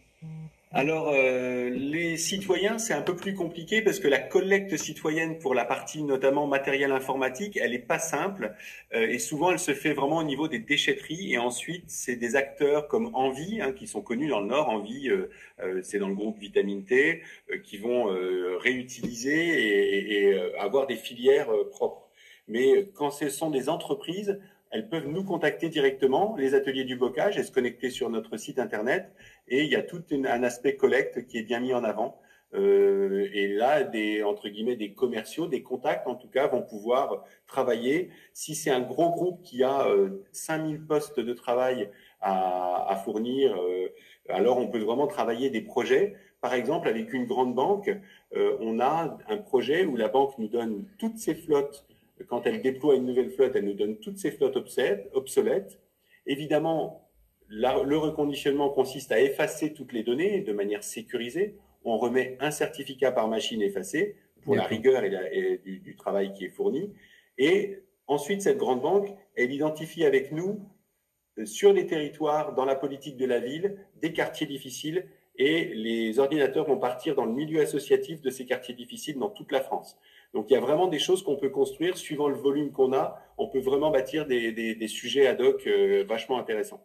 Alors, 0.70 1.08
euh, 1.14 1.70
les 1.70 2.18
citoyens, 2.18 2.76
c'est 2.76 2.92
un 2.92 3.00
peu 3.00 3.16
plus 3.16 3.34
compliqué 3.34 3.80
parce 3.80 3.98
que 4.00 4.06
la 4.06 4.18
collecte 4.18 4.76
citoyenne 4.76 5.38
pour 5.38 5.54
la 5.54 5.64
partie 5.64 6.02
notamment 6.02 6.46
matériel 6.46 6.92
informatique, 6.92 7.56
elle 7.56 7.70
n'est 7.70 7.78
pas 7.78 7.98
simple 7.98 8.54
euh, 8.94 9.08
et 9.08 9.18
souvent 9.18 9.50
elle 9.50 9.58
se 9.58 9.72
fait 9.72 9.94
vraiment 9.94 10.18
au 10.18 10.24
niveau 10.24 10.46
des 10.46 10.58
déchetteries 10.58 11.32
et 11.32 11.38
ensuite 11.38 11.84
c'est 11.86 12.16
des 12.16 12.36
acteurs 12.36 12.86
comme 12.86 13.14
Envie 13.14 13.62
hein, 13.62 13.72
qui 13.72 13.86
sont 13.86 14.02
connus 14.02 14.28
dans 14.28 14.40
le 14.40 14.48
Nord. 14.48 14.68
Envie, 14.68 15.08
euh, 15.08 15.80
c'est 15.82 15.98
dans 15.98 16.08
le 16.08 16.14
groupe 16.14 16.38
Vitamine 16.38 16.84
T, 16.84 17.22
qui 17.64 17.78
vont 17.78 18.04
réutiliser 18.58 19.32
et, 19.32 20.28
et 20.28 20.40
avoir 20.58 20.86
des 20.86 20.96
filières 20.96 21.48
propres. 21.70 22.10
Mais 22.46 22.90
quand 22.94 23.10
ce 23.10 23.30
sont 23.30 23.50
des 23.50 23.70
entreprises, 23.70 24.38
elles 24.70 24.88
peuvent 24.88 25.08
nous 25.08 25.24
contacter 25.24 25.68
directement, 25.68 26.36
les 26.36 26.54
ateliers 26.54 26.84
du 26.84 26.96
bocage, 26.96 27.38
et 27.38 27.42
se 27.42 27.52
connecter 27.52 27.90
sur 27.90 28.10
notre 28.10 28.36
site 28.36 28.58
internet. 28.58 29.12
Et 29.48 29.64
il 29.64 29.70
y 29.70 29.76
a 29.76 29.82
tout 29.82 30.02
un 30.12 30.42
aspect 30.42 30.76
collecte 30.76 31.26
qui 31.26 31.38
est 31.38 31.42
bien 31.42 31.60
mis 31.60 31.74
en 31.74 31.84
avant. 31.84 32.20
Euh, 32.54 33.28
et 33.32 33.48
là, 33.48 33.82
des 33.82 34.22
entre 34.22 34.48
guillemets 34.48 34.76
des 34.76 34.94
commerciaux, 34.94 35.46
des 35.46 35.62
contacts 35.62 36.06
en 36.06 36.14
tout 36.14 36.28
cas, 36.28 36.46
vont 36.46 36.62
pouvoir 36.62 37.24
travailler. 37.46 38.10
Si 38.32 38.54
c'est 38.54 38.70
un 38.70 38.80
gros 38.80 39.10
groupe 39.10 39.42
qui 39.42 39.62
a 39.62 39.86
euh, 39.86 40.24
5000 40.32 40.80
postes 40.86 41.20
de 41.20 41.32
travail 41.34 41.90
à, 42.20 43.00
fournir, 43.04 43.54
euh, 43.54 43.88
alors 44.28 44.58
on 44.58 44.68
peut 44.68 44.78
vraiment 44.78 45.06
travailler 45.06 45.50
des 45.50 45.60
projets. 45.60 46.16
Par 46.40 46.54
exemple, 46.54 46.88
avec 46.88 47.12
une 47.12 47.26
grande 47.26 47.54
banque, 47.54 47.90
euh, 48.36 48.56
on 48.60 48.80
a 48.80 49.18
un 49.28 49.36
projet 49.38 49.84
où 49.84 49.96
la 49.96 50.08
banque 50.08 50.38
nous 50.38 50.48
donne 50.48 50.84
toutes 50.98 51.18
ses 51.18 51.34
flottes 51.34 51.84
quand 52.26 52.46
elle 52.46 52.62
déploie 52.62 52.96
une 52.96 53.06
nouvelle 53.06 53.30
flotte, 53.30 53.56
elle 53.56 53.64
nous 53.64 53.74
donne 53.74 53.98
toutes 53.98 54.18
ces 54.18 54.30
flottes 54.30 54.56
obsolètes. 55.12 55.80
Évidemment, 56.26 57.08
le 57.48 57.96
reconditionnement 57.96 58.70
consiste 58.70 59.12
à 59.12 59.20
effacer 59.20 59.72
toutes 59.72 59.92
les 59.92 60.02
données 60.02 60.40
de 60.40 60.52
manière 60.52 60.82
sécurisée. 60.82 61.56
On 61.84 61.96
remet 61.96 62.36
un 62.40 62.50
certificat 62.50 63.12
par 63.12 63.28
machine 63.28 63.62
effacé 63.62 64.16
pour 64.42 64.56
la 64.56 64.64
rigueur 64.64 65.04
et, 65.04 65.60
du, 65.64 65.96
travail 65.96 66.32
qui 66.32 66.44
est 66.44 66.50
fourni. 66.50 66.92
Et 67.38 67.78
ensuite, 68.06 68.42
cette 68.42 68.58
grande 68.58 68.82
banque, 68.82 69.08
elle 69.36 69.52
identifie 69.52 70.04
avec 70.04 70.32
nous 70.32 70.60
euh, 71.38 71.46
sur 71.46 71.72
les 71.72 71.86
territoires, 71.86 72.54
dans 72.54 72.64
la 72.64 72.74
politique 72.74 73.16
de 73.16 73.26
la 73.26 73.40
ville, 73.40 73.78
des 74.00 74.12
quartiers 74.12 74.46
difficiles 74.46 75.06
et 75.38 75.66
les 75.66 76.18
ordinateurs 76.18 76.66
vont 76.66 76.78
partir 76.78 77.14
dans 77.14 77.24
le 77.24 77.32
milieu 77.32 77.60
associatif 77.60 78.20
de 78.20 78.30
ces 78.30 78.44
quartiers 78.44 78.74
difficiles 78.74 79.18
dans 79.18 79.30
toute 79.30 79.52
la 79.52 79.60
France. 79.60 79.96
Donc 80.34 80.46
il 80.50 80.54
y 80.54 80.56
a 80.56 80.60
vraiment 80.60 80.88
des 80.88 80.98
choses 80.98 81.22
qu'on 81.22 81.36
peut 81.36 81.48
construire 81.48 81.96
suivant 81.96 82.28
le 82.28 82.36
volume 82.36 82.70
qu'on 82.70 82.92
a. 82.92 83.18
On 83.38 83.48
peut 83.48 83.60
vraiment 83.60 83.90
bâtir 83.90 84.26
des, 84.26 84.88
sujets 84.88 85.26
ad 85.26 85.40
hoc 85.40 85.66
euh, 85.66 86.04
vachement 86.06 86.38
intéressants. 86.38 86.84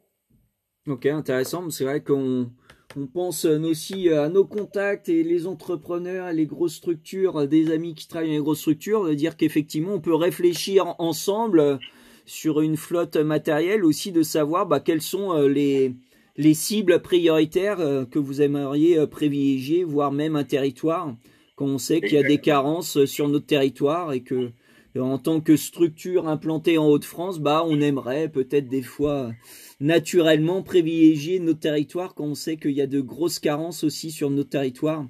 Ok, 0.88 1.06
intéressant. 1.06 1.70
C'est 1.70 1.84
vrai 1.84 2.02
qu'on 2.02 2.50
on 2.96 3.08
pense 3.08 3.46
aussi 3.46 4.10
à 4.10 4.30
nos 4.30 4.46
contacts 4.46 5.10
et 5.10 5.24
les 5.24 5.48
entrepreneurs, 5.48 6.32
les 6.32 6.46
grosses 6.46 6.76
structures, 6.76 7.48
des 7.48 7.72
amis 7.72 7.96
qui 7.96 8.08
travaillent 8.08 8.30
dans 8.30 8.36
les 8.36 8.42
grosses 8.42 8.60
structures, 8.60 9.06
de 9.06 9.14
dire 9.14 9.36
qu'effectivement 9.36 9.94
on 9.94 10.02
peut 10.02 10.16
réfléchir 10.16 10.96
ensemble 11.00 11.80
sur 12.26 12.62
une 12.62 12.78
flotte 12.78 13.18
matérielle 13.18 13.84
aussi, 13.84 14.12
de 14.12 14.24
savoir 14.24 14.68
bah, 14.68 14.80
quelles 14.80 15.02
sont 15.02 15.34
euh, 15.34 15.48
les, 15.48 15.96
les 16.38 16.54
cibles 16.54 17.02
prioritaires 17.02 17.80
euh, 17.82 18.06
que 18.06 18.20
vous 18.20 18.42
aimeriez 18.42 19.06
privilégier, 19.08 19.84
voire 19.84 20.12
même 20.12 20.36
un 20.36 20.46
territoire 20.46 21.14
quand 21.56 21.66
on 21.66 21.78
sait 21.78 22.02
qu'il 22.02 22.14
y 22.14 22.18
a 22.18 22.24
des 22.24 22.40
carences 22.40 23.06
sur 23.06 23.30
notre 23.30 23.46
territoire 23.46 24.14
et 24.14 24.22
que 24.22 24.52
en 25.00 25.18
tant 25.18 25.42
que 25.42 25.56
structure 25.56 26.28
implantée 26.28 26.78
en 26.78 26.88
Haute-France, 26.88 27.40
bah 27.40 27.64
on 27.66 27.82
aimerait 27.82 28.30
peut-être 28.30 28.68
des 28.68 28.84
fois 28.84 29.32
naturellement 29.80 30.62
privilégier 30.62 31.40
notre 31.40 31.60
territoire 31.60 32.14
quand 32.14 32.26
on 32.26 32.36
sait 32.36 32.58
qu'il 32.58 32.72
y 32.72 32.82
a 32.82 32.88
de 32.88 33.02
grosses 33.02 33.40
carences 33.40 33.84
aussi 33.84 34.12
sur 34.12 34.30
notre 34.30 34.50
territoire 34.50 35.08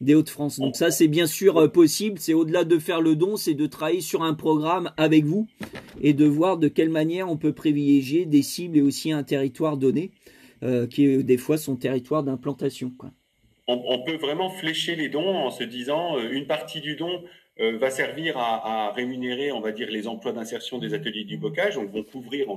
des 0.00 0.14
Hauts-de-France. 0.14 0.58
Donc 0.58 0.76
ça 0.76 0.90
c'est 0.90 1.08
bien 1.08 1.26
sûr 1.26 1.58
euh, 1.58 1.68
possible, 1.68 2.18
c'est 2.18 2.34
au-delà 2.34 2.64
de 2.64 2.78
faire 2.78 3.00
le 3.00 3.16
don, 3.16 3.36
c'est 3.36 3.54
de 3.54 3.66
travailler 3.66 4.00
sur 4.00 4.22
un 4.22 4.34
programme 4.34 4.90
avec 4.96 5.24
vous 5.24 5.46
et 6.00 6.14
de 6.14 6.24
voir 6.24 6.56
de 6.58 6.68
quelle 6.68 6.88
manière 6.88 7.30
on 7.30 7.36
peut 7.36 7.52
privilégier 7.52 8.24
des 8.24 8.42
cibles 8.42 8.78
et 8.78 8.82
aussi 8.82 9.12
un 9.12 9.22
territoire 9.22 9.76
donné 9.76 10.10
euh, 10.62 10.86
qui 10.86 11.04
est 11.04 11.22
des 11.22 11.36
fois 11.36 11.58
son 11.58 11.76
territoire 11.76 12.22
d'implantation 12.22 12.92
quoi 12.96 13.12
on, 13.70 14.02
peut 14.02 14.16
vraiment 14.16 14.50
flécher 14.50 14.96
les 14.96 15.08
dons 15.08 15.36
en 15.36 15.50
se 15.50 15.64
disant 15.64 16.16
euh, 16.16 16.30
une 16.30 16.46
partie 16.46 16.80
du 16.80 16.96
don 16.96 17.22
euh, 17.60 17.78
va 17.78 17.90
servir 17.90 18.38
à, 18.38 18.92
rémunérer, 18.92 19.52
on 19.52 19.60
va 19.60 19.72
dire, 19.72 19.88
les 19.90 20.08
emplois 20.08 20.32
d'insertion 20.32 20.78
des 20.78 20.94
ateliers 20.94 21.24
du 21.24 21.36
bocage, 21.36 21.74
donc 21.74 21.90
vont 21.90 22.02
couvrir 22.02 22.48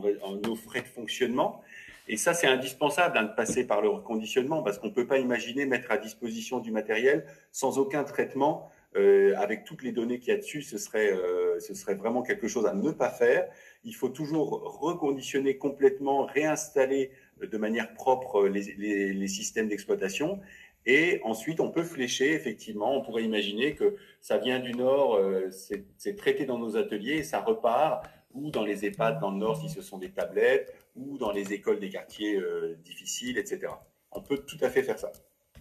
nos 0.44 0.56
frais 0.56 0.82
de 0.82 0.88
fonctionnement. 0.88 1.62
Et 2.08 2.18
ça, 2.18 2.34
c'est 2.34 2.48
indispensable 2.48 3.18
hein, 3.18 3.24
de 3.24 3.36
passer 3.36 3.66
par 3.66 3.82
le 3.82 3.90
reconditionnement 3.90 4.62
parce 4.62 4.78
qu'on 4.78 4.88
ne 4.88 4.94
peut 4.94 5.08
pas 5.08 5.20
imaginer 5.20 5.66
mettre 5.66 5.92
à 5.92 5.98
disposition 5.98 6.60
du 6.60 6.72
matériel 6.72 7.26
sans 7.52 7.78
aucun 7.78 8.04
traitement. 8.04 8.70
Euh, 8.96 9.34
avec 9.38 9.64
toutes 9.64 9.82
les 9.82 9.92
données 9.92 10.20
qu'il 10.20 10.30
y 10.30 10.36
a 10.36 10.38
dessus, 10.38 10.62
ce 10.62 10.78
serait, 10.78 11.12
ce 11.60 11.74
serait 11.74 11.96
vraiment 11.96 12.22
quelque 12.22 12.48
chose 12.48 12.68
à 12.68 12.76
ne 12.76 12.92
pas 12.92 13.10
faire. 13.10 13.48
Il 13.84 13.96
faut 13.96 14.10
toujours 14.10 14.80
reconditionner 14.80 15.58
complètement, 15.58 16.26
réinstaller 16.26 17.10
de 17.42 17.58
manière 17.58 17.92
propre 17.96 18.48
les 18.48 19.28
systèmes 19.28 19.68
d'exploitation 19.68 20.40
et 20.86 21.22
ensuite, 21.24 21.60
on 21.60 21.72
peut 21.72 21.84
flécher, 21.84 22.34
effectivement, 22.34 22.98
on 22.98 23.02
pourrait 23.02 23.24
imaginer 23.24 23.76
que 23.76 23.96
ça 24.20 24.38
vient 24.38 24.60
du 24.60 24.74
Nord, 24.74 25.16
euh, 25.16 25.50
c'est 25.98 26.16
traité 26.16 26.46
dans 26.46 26.58
nos 26.58 26.76
ateliers 26.76 27.18
et 27.18 27.24
ça 27.24 27.42
repart, 27.42 28.06
ou 28.34 28.50
dans 28.52 28.64
les 28.64 28.86
EHPAD 28.86 29.20
dans 29.20 29.32
le 29.32 29.38
Nord 29.38 29.62
si 29.62 29.70
ce 29.70 29.82
sont 29.82 29.98
des 29.98 30.12
tablettes, 30.12 30.74
ou 30.96 31.18
dans 31.18 31.32
les 31.32 31.54
écoles 31.54 31.80
des 31.80 31.90
quartiers 31.90 32.36
euh, 32.36 32.76
difficiles, 32.84 33.38
etc. 33.38 33.68
On 34.12 34.22
peut 34.22 34.40
tout 34.40 34.58
à 34.62 34.70
fait 34.70 34.84
faire 34.84 35.00
ça. 35.00 35.12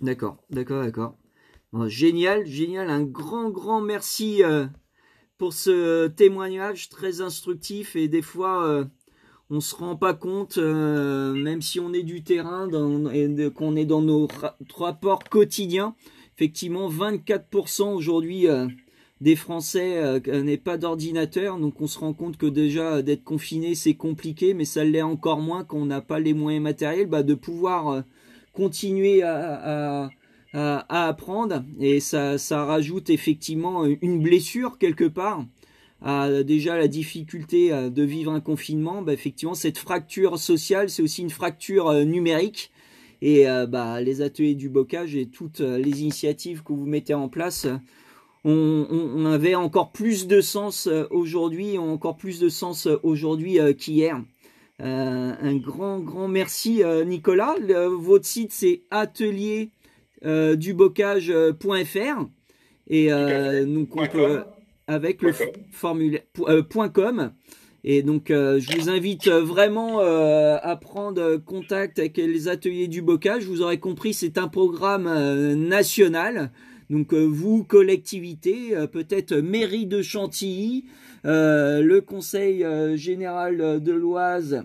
D'accord, 0.01 0.39
d'accord, 0.51 0.83
d'accord. 0.83 1.17
génial, 1.87 2.45
génial. 2.45 2.91
Un 2.91 3.03
grand, 3.03 3.51
grand 3.51 3.81
merci 3.81 4.43
euh, 4.43 4.67
pour 5.39 5.53
ce 5.53 6.09
témoignage 6.09 6.89
très 6.89 7.21
instructif 7.21 7.95
et 7.95 8.09
des 8.09 8.23
fois 8.23 8.87
on 9.53 9.61
se 9.61 9.77
rend 9.77 9.97
pas 9.97 10.15
compte, 10.15 10.57
euh, 10.57 11.35
même 11.35 11.61
si 11.61 11.79
on 11.79 11.93
est 11.93 12.03
du 12.03 12.23
terrain 12.23 12.71
qu'on 12.71 13.77
est 13.77 13.85
dans 13.85 14.01
nos 14.01 14.27
rapports 14.75 15.25
quotidiens. 15.25 15.95
Effectivement, 16.35 16.89
24% 16.89 17.93
aujourd'hui 17.93 18.49
euh, 18.49 18.67
des 19.21 19.37
Français 19.37 19.99
euh, 19.99 20.57
pas 20.57 20.79
d'ordinateur, 20.79 21.59
donc 21.59 21.83
on 21.83 21.87
se 21.87 21.99
rend 21.99 22.15
compte 22.15 22.39
que 22.39 22.47
déjà 22.47 23.03
d'être 23.03 23.25
confiné 23.25 23.75
c'est 23.75 23.93
compliqué, 23.93 24.55
mais 24.55 24.65
ça 24.65 24.85
l'est 24.85 25.03
encore 25.03 25.41
moins 25.41 25.65
quand 25.65 25.77
on 25.77 25.87
n'a 25.87 26.01
pas 26.01 26.19
les 26.19 26.33
moyens 26.33 26.63
matériels, 26.63 27.07
bah, 27.07 27.23
de 27.23 27.35
pouvoir 27.35 28.05
continuer 28.55 29.23
à, 29.23 30.09
apprendre 30.55 31.63
et 31.79 32.01
ça 32.01 32.39
rajoute 32.51 33.11
effectivement 33.11 33.85
une 33.85 34.23
blessure 34.23 34.79
quelque 34.79 35.05
part 35.05 35.45
à 36.05 36.43
déjà 36.43 36.77
la 36.77 36.89
difficulté 36.89 37.71
de 37.71 38.03
vivre 38.03 38.33
un 38.33 38.41
confinement. 38.41 39.03
Bah, 39.03 39.13
effectivement, 39.13 39.55
cette 39.55 39.79
fracture 39.79 40.39
sociale, 40.39 40.91
c'est 40.91 41.03
aussi 41.03 41.23
une 41.23 41.31
fracture 41.31 41.93
numérique 42.05 42.73
et 43.21 43.45
bah, 43.69 44.01
les 44.01 44.21
ateliers 44.21 44.55
du 44.55 44.69
bocage 44.69 45.15
et 45.15 45.27
toutes 45.27 45.61
les 45.61 46.03
initiatives 46.03 46.63
que 46.65 46.73
vous 46.73 46.87
mettez 46.87 47.15
en 47.15 47.29
place 47.29 47.69
on, 48.45 48.87
on, 48.91 49.27
avait 49.27 49.55
encore 49.55 49.93
plus 49.93 50.27
de 50.27 50.41
sens 50.41 50.89
aujourd'hui, 51.11 51.79
encore 51.79 52.17
plus 52.17 52.41
de 52.41 52.49
sens 52.49 52.89
aujourd'hui 53.05 53.59
qu'hier. 53.79 54.21
Euh, 54.83 55.33
un 55.41 55.57
grand, 55.57 56.01
grand 56.01 56.27
merci 56.27 56.83
euh, 56.83 57.05
Nicolas. 57.05 57.55
votre 57.89 58.25
site 58.25 58.53
c'est 58.53 58.83
atelier 58.91 59.71
euh, 60.25 60.57
et 62.89 63.09
donc 63.65 63.97
on 63.97 64.07
peut 64.09 64.41
avec 64.87 65.23
le 65.23 65.33
formulaire 65.71 66.23
.com 66.93 67.33
et 67.85 68.03
donc 68.03 68.27
je 68.29 68.79
vous 68.79 68.89
invite 68.89 69.29
vraiment 69.29 69.99
à 69.99 70.77
prendre 70.77 71.37
contact 71.39 71.99
avec 71.99 72.17
les 72.17 72.49
ateliers 72.49 72.87
du 72.87 73.03
bocage. 73.03 73.45
Vous 73.45 73.61
aurez 73.61 73.81
compris, 73.81 74.15
c'est 74.15 74.39
un 74.39 74.47
programme 74.47 75.09
national. 75.55 76.53
Donc 76.91 77.13
vous, 77.13 77.65
collectivité, 77.65 78.75
peut-être 78.93 79.35
mairie 79.35 79.87
de 79.87 80.01
Chantilly, 80.01 80.85
le 81.25 81.99
conseil 82.01 82.65
général 82.97 83.83
de 83.83 83.93
l'Oise 83.93 84.63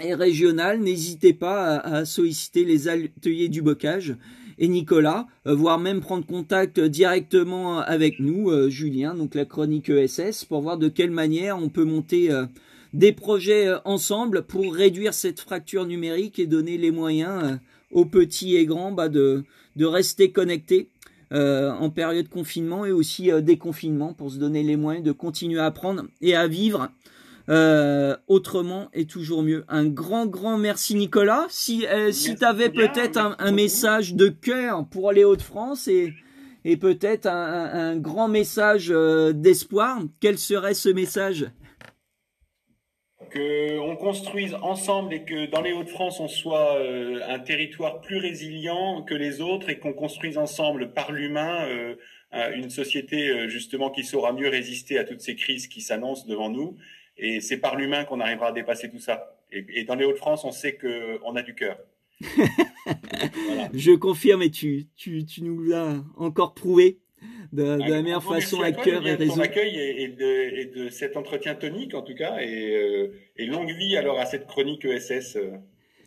et 0.00 0.14
régional, 0.14 0.80
n'hésitez 0.80 1.32
pas 1.32 1.78
à, 1.78 2.04
solliciter 2.04 2.64
les 2.64 2.88
ateliers 2.88 3.48
du 3.48 3.62
bocage 3.62 4.14
et 4.58 4.68
Nicolas, 4.68 5.26
euh, 5.46 5.54
voire 5.54 5.78
même 5.78 6.00
prendre 6.00 6.26
contact 6.26 6.80
directement 6.80 7.78
avec 7.78 8.20
nous, 8.20 8.50
euh, 8.50 8.68
Julien, 8.68 9.14
donc 9.14 9.34
la 9.34 9.44
chronique 9.44 9.90
ESS, 9.90 10.44
pour 10.44 10.60
voir 10.62 10.78
de 10.78 10.88
quelle 10.88 11.10
manière 11.10 11.58
on 11.58 11.68
peut 11.68 11.84
monter 11.84 12.30
euh, 12.30 12.46
des 12.92 13.12
projets 13.12 13.68
ensemble 13.84 14.42
pour 14.42 14.74
réduire 14.74 15.12
cette 15.12 15.40
fracture 15.40 15.86
numérique 15.86 16.38
et 16.38 16.46
donner 16.46 16.78
les 16.78 16.90
moyens 16.90 17.58
aux 17.90 18.06
petits 18.06 18.56
et 18.56 18.64
grands 18.64 18.92
bah, 18.92 19.08
de, 19.08 19.44
de 19.76 19.84
rester 19.84 20.30
connectés 20.30 20.88
en 21.32 21.90
période 21.90 22.26
de 22.26 22.30
confinement 22.30 22.86
et 22.86 22.92
aussi 22.92 23.30
déconfinement 23.42 24.12
pour 24.12 24.30
se 24.30 24.38
donner 24.38 24.62
les 24.62 24.76
moyens 24.76 25.04
de 25.04 25.10
continuer 25.10 25.58
à 25.58 25.66
apprendre 25.66 26.04
et 26.22 26.36
à 26.36 26.46
vivre 26.46 26.88
euh, 27.48 28.16
autrement 28.26 28.88
est 28.92 29.08
toujours 29.08 29.42
mieux. 29.42 29.64
Un 29.68 29.86
grand, 29.86 30.26
grand 30.26 30.58
merci 30.58 30.94
Nicolas. 30.94 31.46
Si, 31.48 31.86
euh, 31.86 32.10
si 32.10 32.34
tu 32.34 32.44
avais 32.44 32.70
peut-être 32.70 33.18
un, 33.38 33.52
message 33.52 34.14
de 34.14 34.28
cœur 34.28 34.86
pour 34.88 35.12
les 35.12 35.24
Hauts-de-France 35.24 35.86
et, 35.88 36.12
et 36.64 36.76
peut-être 36.76 37.26
un, 37.26 37.92
un, 37.92 37.96
grand 37.96 38.28
message 38.28 38.88
euh, 38.90 39.32
d'espoir, 39.32 40.00
quel 40.20 40.38
serait 40.38 40.74
ce 40.74 40.88
message? 40.88 41.46
Qu'on 43.32 43.96
construise 43.96 44.54
ensemble 44.62 45.14
et 45.14 45.22
que 45.22 45.46
dans 45.46 45.60
les 45.60 45.72
Hauts-de-France, 45.72 46.20
on 46.20 46.28
soit 46.28 46.76
euh, 46.76 47.20
un 47.28 47.38
territoire 47.38 48.00
plus 48.00 48.18
résilient 48.18 49.02
que 49.02 49.14
les 49.14 49.40
autres 49.40 49.68
et 49.68 49.78
qu'on 49.78 49.92
construise 49.92 50.38
ensemble 50.38 50.92
par 50.92 51.12
l'humain 51.12 51.68
une 52.54 52.68
société 52.68 53.48
justement 53.48 53.88
qui 53.88 54.04
saura 54.04 54.32
mieux 54.32 54.48
résister 54.48 54.98
à 54.98 55.04
toutes 55.04 55.22
ces 55.22 55.36
crises 55.36 55.68
qui 55.68 55.80
s'annoncent 55.80 56.26
devant 56.26 56.50
nous 56.50 56.76
et 57.18 57.40
c'est 57.40 57.58
par 57.58 57.76
l'humain 57.76 58.04
qu'on 58.04 58.20
arrivera 58.20 58.48
à 58.48 58.52
dépasser 58.52 58.90
tout 58.90 58.98
ça. 58.98 59.36
Et, 59.52 59.84
dans 59.84 59.94
les 59.94 60.04
Hauts-de-France, 60.04 60.44
on 60.44 60.50
sait 60.50 60.76
qu'on 60.76 61.36
a 61.36 61.42
du 61.42 61.54
cœur. 61.54 61.78
Je 63.72 63.92
confirme 63.92 64.42
et 64.42 64.50
tu, 64.50 64.86
tu, 64.96 65.24
tu 65.24 65.42
nous 65.42 65.62
l'as 65.62 66.02
encore 66.16 66.54
prouvé 66.54 66.98
de, 67.52 67.62
la 67.62 68.02
meilleure 68.02 68.22
façon 68.22 68.60
avec 68.60 68.76
cœur 68.82 69.06
et 69.06 69.14
raison. 69.14 69.40
accueil 69.40 69.78
et, 69.78 70.08
de, 70.08 70.58
et, 70.58 70.66
de, 70.66 70.88
cet 70.88 71.16
entretien 71.16 71.54
tonique 71.54 71.94
en 71.94 72.02
tout 72.02 72.14
cas 72.14 72.38
et, 72.40 72.74
euh, 72.74 73.12
et 73.36 73.46
longue 73.46 73.70
vie 73.70 73.96
alors 73.96 74.18
à 74.18 74.26
cette 74.26 74.46
chronique 74.46 74.84
ESS. 74.84 75.36
Euh. 75.36 75.52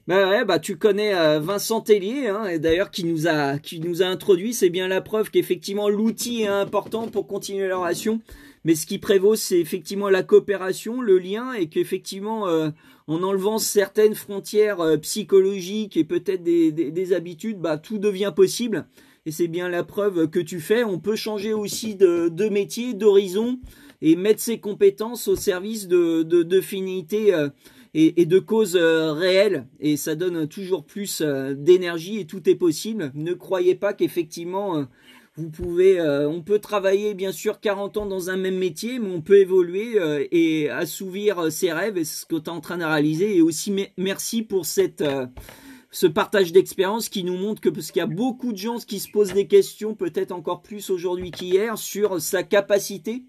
Bah 0.07 0.29
ouais, 0.29 0.43
bah 0.43 0.59
tu 0.59 0.77
connais 0.77 1.13
euh, 1.13 1.39
Vincent 1.39 1.81
Tellier, 1.81 2.27
hein, 2.27 2.47
et 2.47 2.57
d'ailleurs 2.57 2.89
qui 2.89 3.05
nous 3.05 3.27
a 3.27 3.59
qui 3.59 3.79
nous 3.79 4.01
a 4.01 4.07
introduit, 4.07 4.53
c'est 4.53 4.69
bien 4.69 4.87
la 4.87 5.01
preuve 5.01 5.29
qu'effectivement 5.29 5.87
l'outil 5.87 6.41
est 6.41 6.47
important 6.47 7.07
pour 7.07 7.27
continuer 7.27 7.67
la 7.67 7.77
relation 7.77 8.19
mais 8.65 8.75
ce 8.75 8.85
qui 8.85 8.99
prévaut, 8.99 9.35
c'est 9.35 9.59
effectivement 9.59 10.09
la 10.09 10.23
coopération, 10.23 11.01
le 11.01 11.17
lien, 11.17 11.53
et 11.53 11.67
qu'effectivement, 11.67 12.47
euh, 12.47 12.69
en 13.07 13.23
enlevant 13.23 13.57
certaines 13.57 14.15
frontières 14.15 14.81
euh, 14.81 14.97
psychologiques 14.97 15.95
et 15.97 16.03
peut-être 16.03 16.43
des, 16.43 17.13
habitudes, 17.13 17.59
bah, 17.59 17.77
tout 17.77 17.97
devient 17.97 18.33
possible. 18.35 18.85
Et 19.25 19.31
c'est 19.31 19.47
bien 19.47 19.69
la 19.69 19.83
preuve 19.83 20.29
que 20.29 20.39
tu 20.39 20.59
fais. 20.59 20.83
On 20.83 20.99
peut 20.99 21.15
changer 21.15 21.53
aussi 21.53 21.95
de, 21.95 22.49
métier, 22.49 22.93
d'horizon, 22.93 23.59
et 24.01 24.15
mettre 24.15 24.39
ses 24.39 24.59
compétences 24.59 25.27
au 25.27 25.35
service 25.35 25.87
de, 25.87 26.23
de, 26.23 26.43
euh, 27.33 27.49
et, 27.93 28.21
et, 28.21 28.25
de 28.25 28.39
causes 28.39 28.77
réelles. 28.77 29.67
Et 29.79 29.97
ça 29.97 30.15
donne 30.15 30.47
toujours 30.47 30.85
plus 30.85 31.21
d'énergie 31.21 32.19
et 32.19 32.25
tout 32.25 32.49
est 32.49 32.55
possible. 32.55 33.11
Ne 33.13 33.33
croyez 33.33 33.75
pas 33.75 33.93
qu'effectivement 33.93 34.85
vous 35.37 35.49
pouvez, 35.49 35.99
euh, 35.99 36.27
on 36.27 36.41
peut 36.41 36.59
travailler 36.59 37.13
bien 37.13 37.31
sûr 37.31 37.59
40 37.59 37.97
ans 37.97 38.05
dans 38.05 38.29
un 38.29 38.37
même 38.37 38.57
métier, 38.57 38.99
mais 38.99 39.09
on 39.09 39.21
peut 39.21 39.37
évoluer 39.37 39.99
euh, 39.99 40.25
et 40.31 40.69
assouvir 40.69 41.39
euh, 41.39 41.49
ses 41.49 41.71
rêves 41.71 41.97
et 41.97 42.05
ce 42.05 42.25
que 42.25 42.35
tu 42.35 42.45
es 42.45 42.49
en 42.49 42.59
train 42.59 42.77
de 42.77 42.83
réaliser. 42.83 43.37
Et 43.37 43.41
aussi 43.41 43.73
merci 43.97 44.43
pour 44.43 44.65
cette 44.65 45.03
ce 45.91 46.05
partage 46.05 46.51
d'expérience 46.51 47.09
qui 47.09 47.23
nous 47.23 47.37
montre 47.37 47.61
que 47.61 47.69
parce 47.69 47.91
qu'il 47.91 47.99
y 47.99 48.03
a 48.03 48.07
beaucoup 48.07 48.51
de 48.51 48.57
gens 48.57 48.77
qui 48.77 48.99
se 48.99 49.09
posent 49.09 49.33
des 49.33 49.47
questions, 49.47 49.95
peut-être 49.95 50.31
encore 50.31 50.61
plus 50.61 50.89
aujourd'hui 50.89 51.31
qu'hier, 51.31 51.77
sur 51.77 52.21
sa 52.21 52.43
capacité 52.43 53.23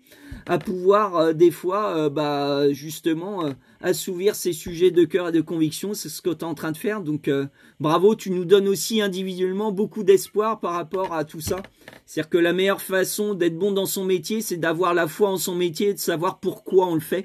à 0.46 0.58
pouvoir 0.58 1.34
des 1.34 1.50
fois, 1.50 2.10
bah 2.10 2.70
justement 2.72 3.44
assouvir 3.80 4.34
ces 4.34 4.52
sujets 4.52 4.90
de 4.90 5.04
cœur 5.04 5.28
et 5.28 5.32
de 5.32 5.40
conviction. 5.40 5.94
C'est 5.94 6.08
ce 6.08 6.20
que 6.20 6.30
tu 6.30 6.40
es 6.40 6.44
en 6.44 6.54
train 6.54 6.72
de 6.72 6.76
faire. 6.76 7.00
Donc 7.00 7.30
bravo, 7.78 8.14
tu 8.14 8.30
nous 8.30 8.44
donnes 8.44 8.68
aussi 8.68 9.00
individuellement 9.00 9.72
beaucoup 9.72 10.02
d'espoir 10.02 10.60
par 10.60 10.72
rapport 10.72 11.14
à 11.14 11.24
tout 11.24 11.40
ça. 11.40 11.62
C'est-à-dire 12.04 12.28
que 12.28 12.38
la 12.38 12.52
meilleure 12.52 12.82
façon 12.82 13.34
d'être 13.34 13.58
bon 13.58 13.72
dans 13.72 13.86
son 13.86 14.04
métier, 14.04 14.42
c'est 14.42 14.56
d'avoir 14.58 14.92
la 14.92 15.06
foi 15.06 15.30
en 15.30 15.38
son 15.38 15.54
métier, 15.54 15.94
de 15.94 15.98
savoir 15.98 16.40
pourquoi 16.40 16.88
on 16.88 16.94
le 16.94 17.00
fait. 17.00 17.24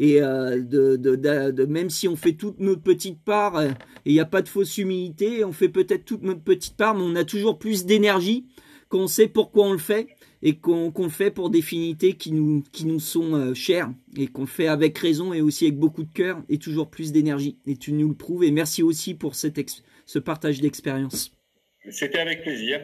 Et 0.00 0.22
euh, 0.22 0.62
de, 0.62 1.64
même 1.66 1.90
si 1.90 2.06
on 2.06 2.14
fait 2.14 2.34
toute 2.34 2.60
notre 2.60 2.82
petite 2.82 3.20
part, 3.20 3.56
euh, 3.56 3.70
et 4.06 4.10
il 4.10 4.12
n'y 4.12 4.20
a 4.20 4.24
pas 4.24 4.42
de 4.42 4.48
fausse 4.48 4.78
humilité, 4.78 5.44
on 5.44 5.52
fait 5.52 5.68
peut-être 5.68 6.04
toute 6.04 6.22
notre 6.22 6.42
petite 6.42 6.76
part, 6.76 6.94
mais 6.94 7.02
on 7.02 7.16
a 7.16 7.24
toujours 7.24 7.58
plus 7.58 7.84
d'énergie 7.84 8.46
qu'on 8.88 9.08
sait 9.08 9.26
pourquoi 9.26 9.66
on 9.66 9.72
le 9.72 9.78
fait 9.78 10.06
et 10.40 10.54
qu'on 10.54 10.92
le 10.96 11.08
fait 11.08 11.32
pour 11.32 11.50
des 11.50 11.62
finités 11.62 12.12
qui 12.12 12.30
nous, 12.30 12.62
qui 12.70 12.86
nous 12.86 13.00
sont 13.00 13.34
euh, 13.34 13.54
chères 13.54 13.92
et 14.16 14.28
qu'on 14.28 14.42
le 14.42 14.46
fait 14.46 14.68
avec 14.68 14.96
raison 14.96 15.32
et 15.34 15.40
aussi 15.40 15.64
avec 15.64 15.78
beaucoup 15.78 16.04
de 16.04 16.12
cœur 16.12 16.44
et 16.48 16.58
toujours 16.58 16.88
plus 16.88 17.10
d'énergie. 17.10 17.58
Et 17.66 17.76
tu 17.76 17.92
nous 17.92 18.08
le 18.08 18.14
prouves 18.14 18.44
et 18.44 18.52
merci 18.52 18.84
aussi 18.84 19.14
pour 19.14 19.34
cette 19.34 19.58
ce 20.06 20.20
partage 20.20 20.60
d'expérience. 20.60 21.32
C'était 21.90 22.20
avec 22.20 22.42
plaisir. 22.42 22.80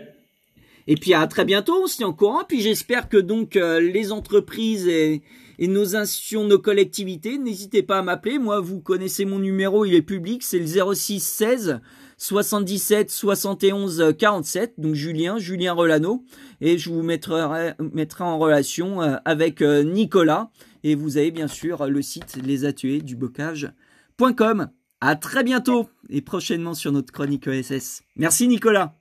Et 0.89 0.97
puis 0.97 1.15
à 1.15 1.27
très 1.29 1.45
bientôt, 1.45 1.85
on 1.85 1.87
se 1.87 1.99
tient 1.99 2.09
au 2.09 2.13
courant. 2.13 2.43
Puis 2.47 2.61
j'espère 2.61 3.09
que 3.09 3.17
donc 3.17 3.55
euh, 3.55 3.81
les 3.81 4.11
entreprises 4.11 4.89
et, 4.89 5.23
nos 5.61 5.97
institutions, 5.97 6.45
nos 6.45 6.59
collectivités, 6.59 7.39
n'hésitez 7.39 7.83
pas 7.83 7.99
à 7.99 8.03
m'appeler. 8.03 8.39
Moi, 8.39 8.61
vous 8.61 8.81
connaissez 8.81 9.25
mon 9.25 9.39
numéro, 9.39 9.85
il 9.85 9.95
est 9.95 10.03
public, 10.03 10.43
c'est 10.43 10.59
le 10.59 10.95
06 10.95 11.21
16 11.21 11.81
77 12.17 13.11
71 13.11 14.15
47. 14.19 14.75
Donc 14.79 14.95
Julien, 14.95 15.39
Julien 15.39 15.73
Relano, 15.73 16.25
et 16.61 16.79
je 16.79 16.91
vous 16.91 17.03
mettrai, 17.03 17.43
en 17.43 18.39
relation 18.39 19.03
euh, 19.03 19.17
avec 19.25 19.63
euh, 19.63 19.83
Nicolas. 19.83 20.51
Et 20.83 20.95
vous 20.95 21.17
avez 21.17 21.31
bien 21.31 21.49
sûr 21.49 21.87
le 21.87 22.03
site 22.03 22.37
les 22.43 22.65
ateliers 22.65 23.01
du 23.01 23.17
bocage.com. 23.17 24.69
À 25.01 25.17
très 25.17 25.45
bientôt 25.45 25.89
et 26.09 26.23
prochainement 26.23 26.75
sur 26.75 26.93
notre 26.93 27.13
chronique 27.13 27.47
ESS. 27.47 28.03
Merci 28.17 28.49
Nicolas. 28.49 28.95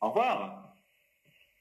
Au 0.00 0.08
revoir. 0.08 0.59